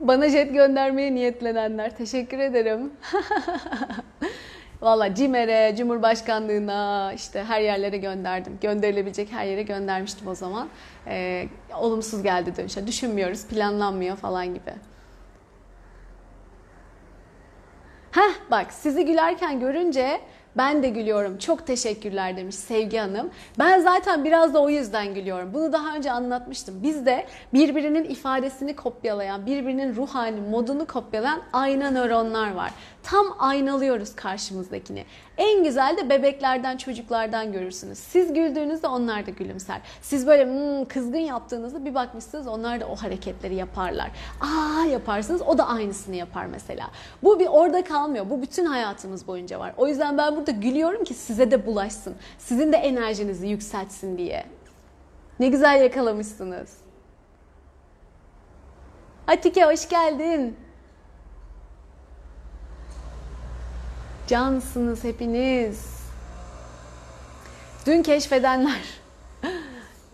Bana 0.00 0.28
jet 0.28 0.54
göndermeye 0.54 1.14
niyetlenenler 1.14 1.96
teşekkür 1.96 2.38
ederim. 2.38 2.92
Valla 4.80 5.14
CİMER'e, 5.14 5.76
Cumhurbaşkanlığına 5.76 7.12
işte 7.16 7.44
her 7.44 7.60
yerlere 7.60 7.96
gönderdim. 7.96 8.58
Gönderilebilecek 8.60 9.32
her 9.32 9.44
yere 9.44 9.62
göndermiştim 9.62 10.28
o 10.28 10.34
zaman. 10.34 10.68
Ee, 11.06 11.48
olumsuz 11.74 12.22
geldi 12.22 12.56
dönüşe. 12.56 12.86
Düşünmüyoruz, 12.86 13.46
planlanmıyor 13.46 14.16
falan 14.16 14.46
gibi. 14.46 14.72
Heh 18.12 18.50
bak 18.50 18.72
sizi 18.72 19.04
gülerken 19.04 19.60
görünce 19.60 20.20
ben 20.56 20.82
de 20.82 20.88
gülüyorum. 20.88 21.38
Çok 21.38 21.66
teşekkürler 21.66 22.36
demiş 22.36 22.54
Sevgi 22.54 22.98
Hanım. 22.98 23.30
Ben 23.58 23.80
zaten 23.80 24.24
biraz 24.24 24.54
da 24.54 24.62
o 24.62 24.70
yüzden 24.70 25.14
gülüyorum. 25.14 25.54
Bunu 25.54 25.72
daha 25.72 25.96
önce 25.96 26.12
anlatmıştım. 26.12 26.82
Bizde 26.82 27.26
birbirinin 27.54 28.04
ifadesini 28.04 28.76
kopyalayan, 28.76 29.46
birbirinin 29.46 29.96
ruh 29.96 30.08
hali, 30.08 30.40
modunu 30.40 30.86
kopyalayan 30.86 31.42
ayna 31.52 31.90
nöronlar 31.90 32.54
var. 32.54 32.70
Tam 33.10 33.26
aynalıyoruz 33.38 34.16
karşımızdakini. 34.16 35.04
En 35.38 35.64
güzel 35.64 35.96
de 35.96 36.10
bebeklerden, 36.10 36.76
çocuklardan 36.76 37.52
görürsünüz. 37.52 37.98
Siz 37.98 38.32
güldüğünüzde 38.32 38.86
onlar 38.86 39.26
da 39.26 39.30
gülümser. 39.30 39.80
Siz 40.02 40.26
böyle 40.26 40.44
hmm, 40.44 40.84
kızgın 40.84 41.18
yaptığınızda 41.18 41.84
bir 41.84 41.94
bakmışsınız 41.94 42.46
onlar 42.46 42.80
da 42.80 42.86
o 42.86 42.96
hareketleri 42.96 43.54
yaparlar. 43.54 44.10
Aa 44.40 44.84
yaparsınız 44.84 45.42
o 45.42 45.58
da 45.58 45.68
aynısını 45.68 46.16
yapar 46.16 46.46
mesela. 46.46 46.90
Bu 47.22 47.40
bir 47.40 47.46
orada 47.46 47.84
kalmıyor. 47.84 48.30
Bu 48.30 48.42
bütün 48.42 48.64
hayatımız 48.64 49.26
boyunca 49.26 49.60
var. 49.60 49.74
O 49.76 49.88
yüzden 49.88 50.18
ben 50.18 50.36
burada 50.36 50.50
gülüyorum 50.50 51.04
ki 51.04 51.14
size 51.14 51.50
de 51.50 51.66
bulaşsın. 51.66 52.14
Sizin 52.38 52.72
de 52.72 52.76
enerjinizi 52.76 53.48
yükseltsin 53.48 54.18
diye. 54.18 54.44
Ne 55.40 55.48
güzel 55.48 55.82
yakalamışsınız. 55.82 56.76
Atike 59.26 59.64
hoş 59.64 59.88
geldin. 59.88 60.67
Cansınız 64.28 65.04
hepiniz. 65.04 65.86
Dün 67.86 68.02
keşfedenler. 68.02 68.82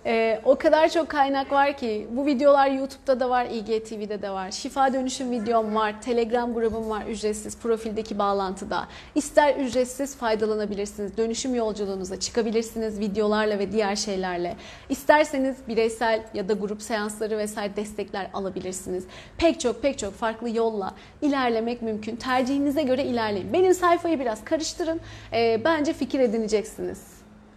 Ee, 0.07 0.41
o 0.45 0.57
kadar 0.57 0.89
çok 0.89 1.09
kaynak 1.09 1.53
var 1.53 1.77
ki 1.77 2.09
bu 2.11 2.27
videolar 2.27 2.71
YouTube'da 2.71 3.21
da 3.21 3.31
var, 3.31 3.47
IGTV'de 3.47 4.23
de 4.23 4.31
var. 4.31 4.51
Şifa 4.51 4.93
dönüşüm 4.93 5.31
videom 5.31 5.75
var, 5.75 6.03
Telegram 6.03 6.55
grubum 6.55 6.91
var 6.91 7.03
ücretsiz 7.09 7.59
profildeki 7.59 8.19
bağlantıda. 8.19 8.89
İster 9.15 9.57
ücretsiz 9.57 10.17
faydalanabilirsiniz, 10.17 11.17
dönüşüm 11.17 11.55
yolculuğunuza 11.55 12.21
çıkabilirsiniz 12.21 13.01
videolarla 13.01 13.59
ve 13.59 13.73
diğer 13.73 13.97
şeylerle. 13.97 14.57
İsterseniz 14.89 15.57
bireysel 15.69 16.23
ya 16.35 16.49
da 16.49 16.53
grup 16.53 16.83
seansları 16.83 17.39
vesaire 17.39 17.77
destekler 17.77 18.31
alabilirsiniz. 18.35 19.05
Pek 19.39 19.61
çok 19.61 19.83
pek 19.83 19.99
çok 19.99 20.15
farklı 20.15 20.51
yolla 20.51 20.95
ilerlemek 21.23 21.83
mümkün. 21.83 22.17
Tercihinize 22.17 22.83
göre 22.83 23.05
ilerleyin. 23.05 23.53
Benim 23.53 23.75
sayfayı 23.75 24.21
biraz 24.21 24.45
karıştırın. 24.45 25.01
Ee, 25.33 25.61
bence 25.65 25.93
fikir 25.93 26.21
edineceksiniz. 26.21 27.03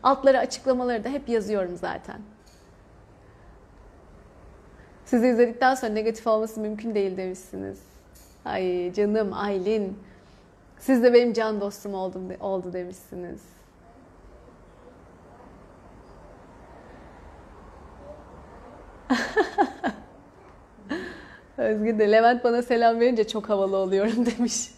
Altları 0.04 0.40
açıklamaları 0.40 1.04
da 1.04 1.10
hep 1.10 1.30
yazıyorum 1.30 1.78
zaten. 1.78 2.37
Sizi 5.10 5.28
izledikten 5.28 5.76
sonra 5.76 5.92
negatif 5.94 6.28
olması 6.28 6.60
mümkün 6.60 6.96
değil 6.96 7.18
demişsiniz. 7.18 7.80
Ay 8.46 8.94
canım 8.94 9.34
Aylin. 9.34 10.00
Siz 10.80 11.04
de 11.04 11.14
benim 11.14 11.34
can 11.34 11.62
dostum 11.62 11.94
oldum, 11.94 12.30
oldu 12.40 12.74
demişsiniz. 12.74 13.42
Özgür 21.58 22.00
de 22.00 22.12
Levent 22.12 22.44
bana 22.44 22.62
selam 22.62 23.00
verince 23.00 23.28
çok 23.28 23.50
havalı 23.50 23.78
oluyorum 23.78 24.26
demiş. 24.38 24.72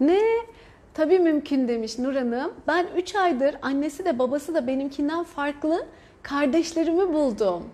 ne? 0.00 0.20
Tabii 0.94 1.18
mümkün. 1.18 1.68
demiş 1.68 1.98
Nur 1.98 2.14
Hanım. 2.14 2.52
Ben 2.66 2.86
3 2.96 3.14
aydır 3.14 3.56
annesi 3.62 4.04
de 4.04 4.18
babası 4.18 4.54
da 4.54 4.66
benimkinden 4.66 5.24
farklı 5.24 5.86
kardeşlerimi 6.22 7.14
buldum. 7.14 7.64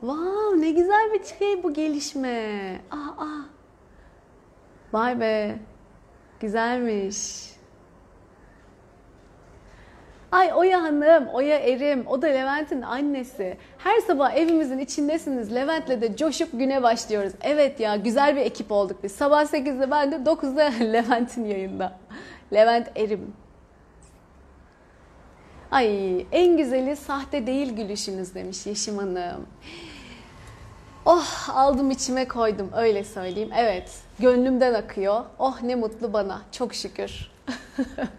Wow 0.00 0.60
ne 0.60 0.70
güzel 0.70 1.12
bir 1.12 1.24
şey 1.38 1.62
bu 1.62 1.72
gelişme. 1.72 2.80
Aa, 2.90 3.24
aa. 3.24 3.46
Vay 4.92 5.20
be. 5.20 5.58
Güzelmiş. 6.40 7.52
Ay 10.32 10.52
Oya 10.54 10.82
Hanım, 10.82 11.28
Oya 11.28 11.58
Erim, 11.58 12.06
o 12.06 12.22
da 12.22 12.26
Levent'in 12.26 12.82
annesi. 12.82 13.56
Her 13.78 14.00
sabah 14.00 14.34
evimizin 14.34 14.78
içindesiniz. 14.78 15.54
Levent'le 15.54 16.00
de 16.00 16.16
coşup 16.16 16.48
güne 16.52 16.82
başlıyoruz. 16.82 17.32
Evet 17.42 17.80
ya 17.80 17.96
güzel 17.96 18.36
bir 18.36 18.40
ekip 18.40 18.72
olduk 18.72 19.02
biz. 19.02 19.12
Sabah 19.12 19.44
8'de 19.44 19.90
ben 19.90 20.12
de 20.12 20.16
9'da 20.16 20.84
Levent'in 20.92 21.44
yayında. 21.44 21.98
Levent 22.52 22.88
Erim. 22.96 23.32
Ay 25.70 26.26
en 26.32 26.56
güzeli 26.56 26.96
sahte 26.96 27.46
değil 27.46 27.76
gülüşünüz 27.76 28.34
demiş 28.34 28.66
Yeşim 28.66 28.98
Hanım. 28.98 29.46
Oh 31.04 31.48
aldım 31.54 31.90
içime 31.90 32.28
koydum 32.28 32.70
öyle 32.76 33.04
söyleyeyim. 33.04 33.50
Evet 33.56 34.02
gönlümden 34.18 34.74
akıyor. 34.74 35.24
Oh 35.38 35.62
ne 35.62 35.74
mutlu 35.74 36.12
bana 36.12 36.42
çok 36.52 36.74
şükür. 36.74 37.32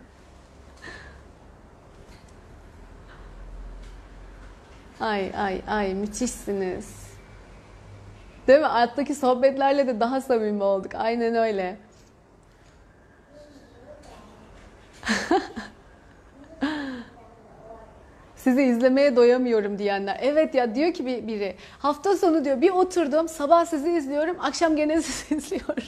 ay 4.99 5.31
ay 5.38 5.61
ay 5.67 5.93
müthişsiniz. 5.93 7.03
Değil 8.47 8.59
mi? 8.59 8.65
Alttaki 8.65 9.15
sohbetlerle 9.15 9.88
de 9.88 9.99
daha 9.99 10.21
samimi 10.21 10.63
olduk. 10.63 10.95
Aynen 10.95 11.36
öyle. 11.36 11.77
Sizi 18.36 18.64
izlemeye 18.64 19.16
doyamıyorum 19.16 19.78
diyenler. 19.78 20.18
Evet 20.22 20.56
ya 20.56 20.76
diyor 20.76 20.93
ki 20.93 21.06
bir- 21.06 21.28
biri 21.28 21.56
hafta 21.80 22.18
sonu 22.18 22.45
diyor 22.45 22.62
bir 22.62 22.70
oturdum 22.72 23.30
sabah 23.30 23.66
sizi 23.66 23.91
izliyorum 23.91 24.38
akşam 24.39 24.76
gene 24.76 25.01
sizi 25.01 25.36
izliyorum. 25.38 25.84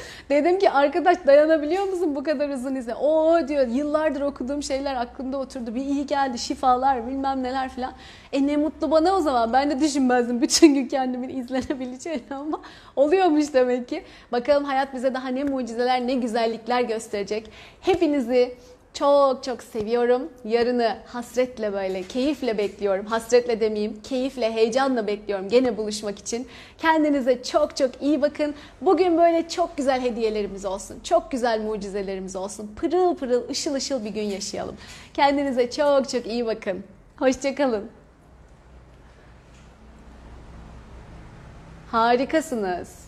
Dedim 0.30 0.58
ki 0.58 0.70
arkadaş 0.70 1.26
dayanabiliyor 1.26 1.84
musun 1.84 2.14
bu 2.14 2.22
kadar 2.22 2.48
uzun 2.48 2.74
izle? 2.74 2.94
Oo 2.94 3.48
diyor 3.48 3.66
yıllardır 3.66 4.20
okuduğum 4.20 4.62
şeyler 4.62 4.96
aklımda 4.96 5.38
oturdu. 5.38 5.74
Bir 5.74 5.80
iyi 5.80 6.06
geldi 6.06 6.38
şifalar 6.38 7.06
bilmem 7.06 7.42
neler 7.42 7.68
filan. 7.68 7.92
E 8.32 8.46
ne 8.46 8.56
mutlu 8.56 8.90
bana 8.90 9.16
o 9.16 9.20
zaman. 9.20 9.52
Ben 9.52 9.70
de 9.70 9.80
düşünmezdim 9.80 10.42
bütün 10.42 10.74
gün 10.74 10.88
kendimin 10.88 11.28
izlenebileceğini 11.28 12.22
ama 12.30 12.60
oluyormuş 12.96 13.54
demek 13.54 13.88
ki. 13.88 14.04
Bakalım 14.32 14.64
hayat 14.64 14.94
bize 14.94 15.14
daha 15.14 15.28
ne 15.28 15.44
mucizeler 15.44 16.06
ne 16.06 16.14
güzellikler 16.14 16.80
gösterecek. 16.80 17.50
Hepinizi 17.80 18.54
çok 18.98 19.44
çok 19.44 19.62
seviyorum. 19.62 20.28
Yarını 20.44 20.96
hasretle 21.06 21.72
böyle 21.72 22.02
keyifle 22.02 22.58
bekliyorum. 22.58 23.06
Hasretle 23.06 23.60
demeyeyim, 23.60 24.02
keyifle, 24.02 24.52
heyecanla 24.52 25.06
bekliyorum 25.06 25.48
gene 25.48 25.76
buluşmak 25.76 26.18
için. 26.18 26.48
Kendinize 26.78 27.42
çok 27.42 27.76
çok 27.76 28.02
iyi 28.02 28.22
bakın. 28.22 28.54
Bugün 28.80 29.18
böyle 29.18 29.48
çok 29.48 29.76
güzel 29.76 30.00
hediyelerimiz 30.00 30.64
olsun. 30.64 31.00
Çok 31.04 31.30
güzel 31.30 31.60
mucizelerimiz 31.60 32.36
olsun. 32.36 32.74
Pırıl 32.76 33.16
pırıl, 33.16 33.48
ışıl 33.48 33.74
ışıl 33.74 34.04
bir 34.04 34.10
gün 34.10 34.22
yaşayalım. 34.22 34.76
Kendinize 35.14 35.70
çok 35.70 36.08
çok 36.08 36.26
iyi 36.26 36.46
bakın. 36.46 36.84
Hoşçakalın. 37.18 37.90
Harikasınız. 41.90 43.05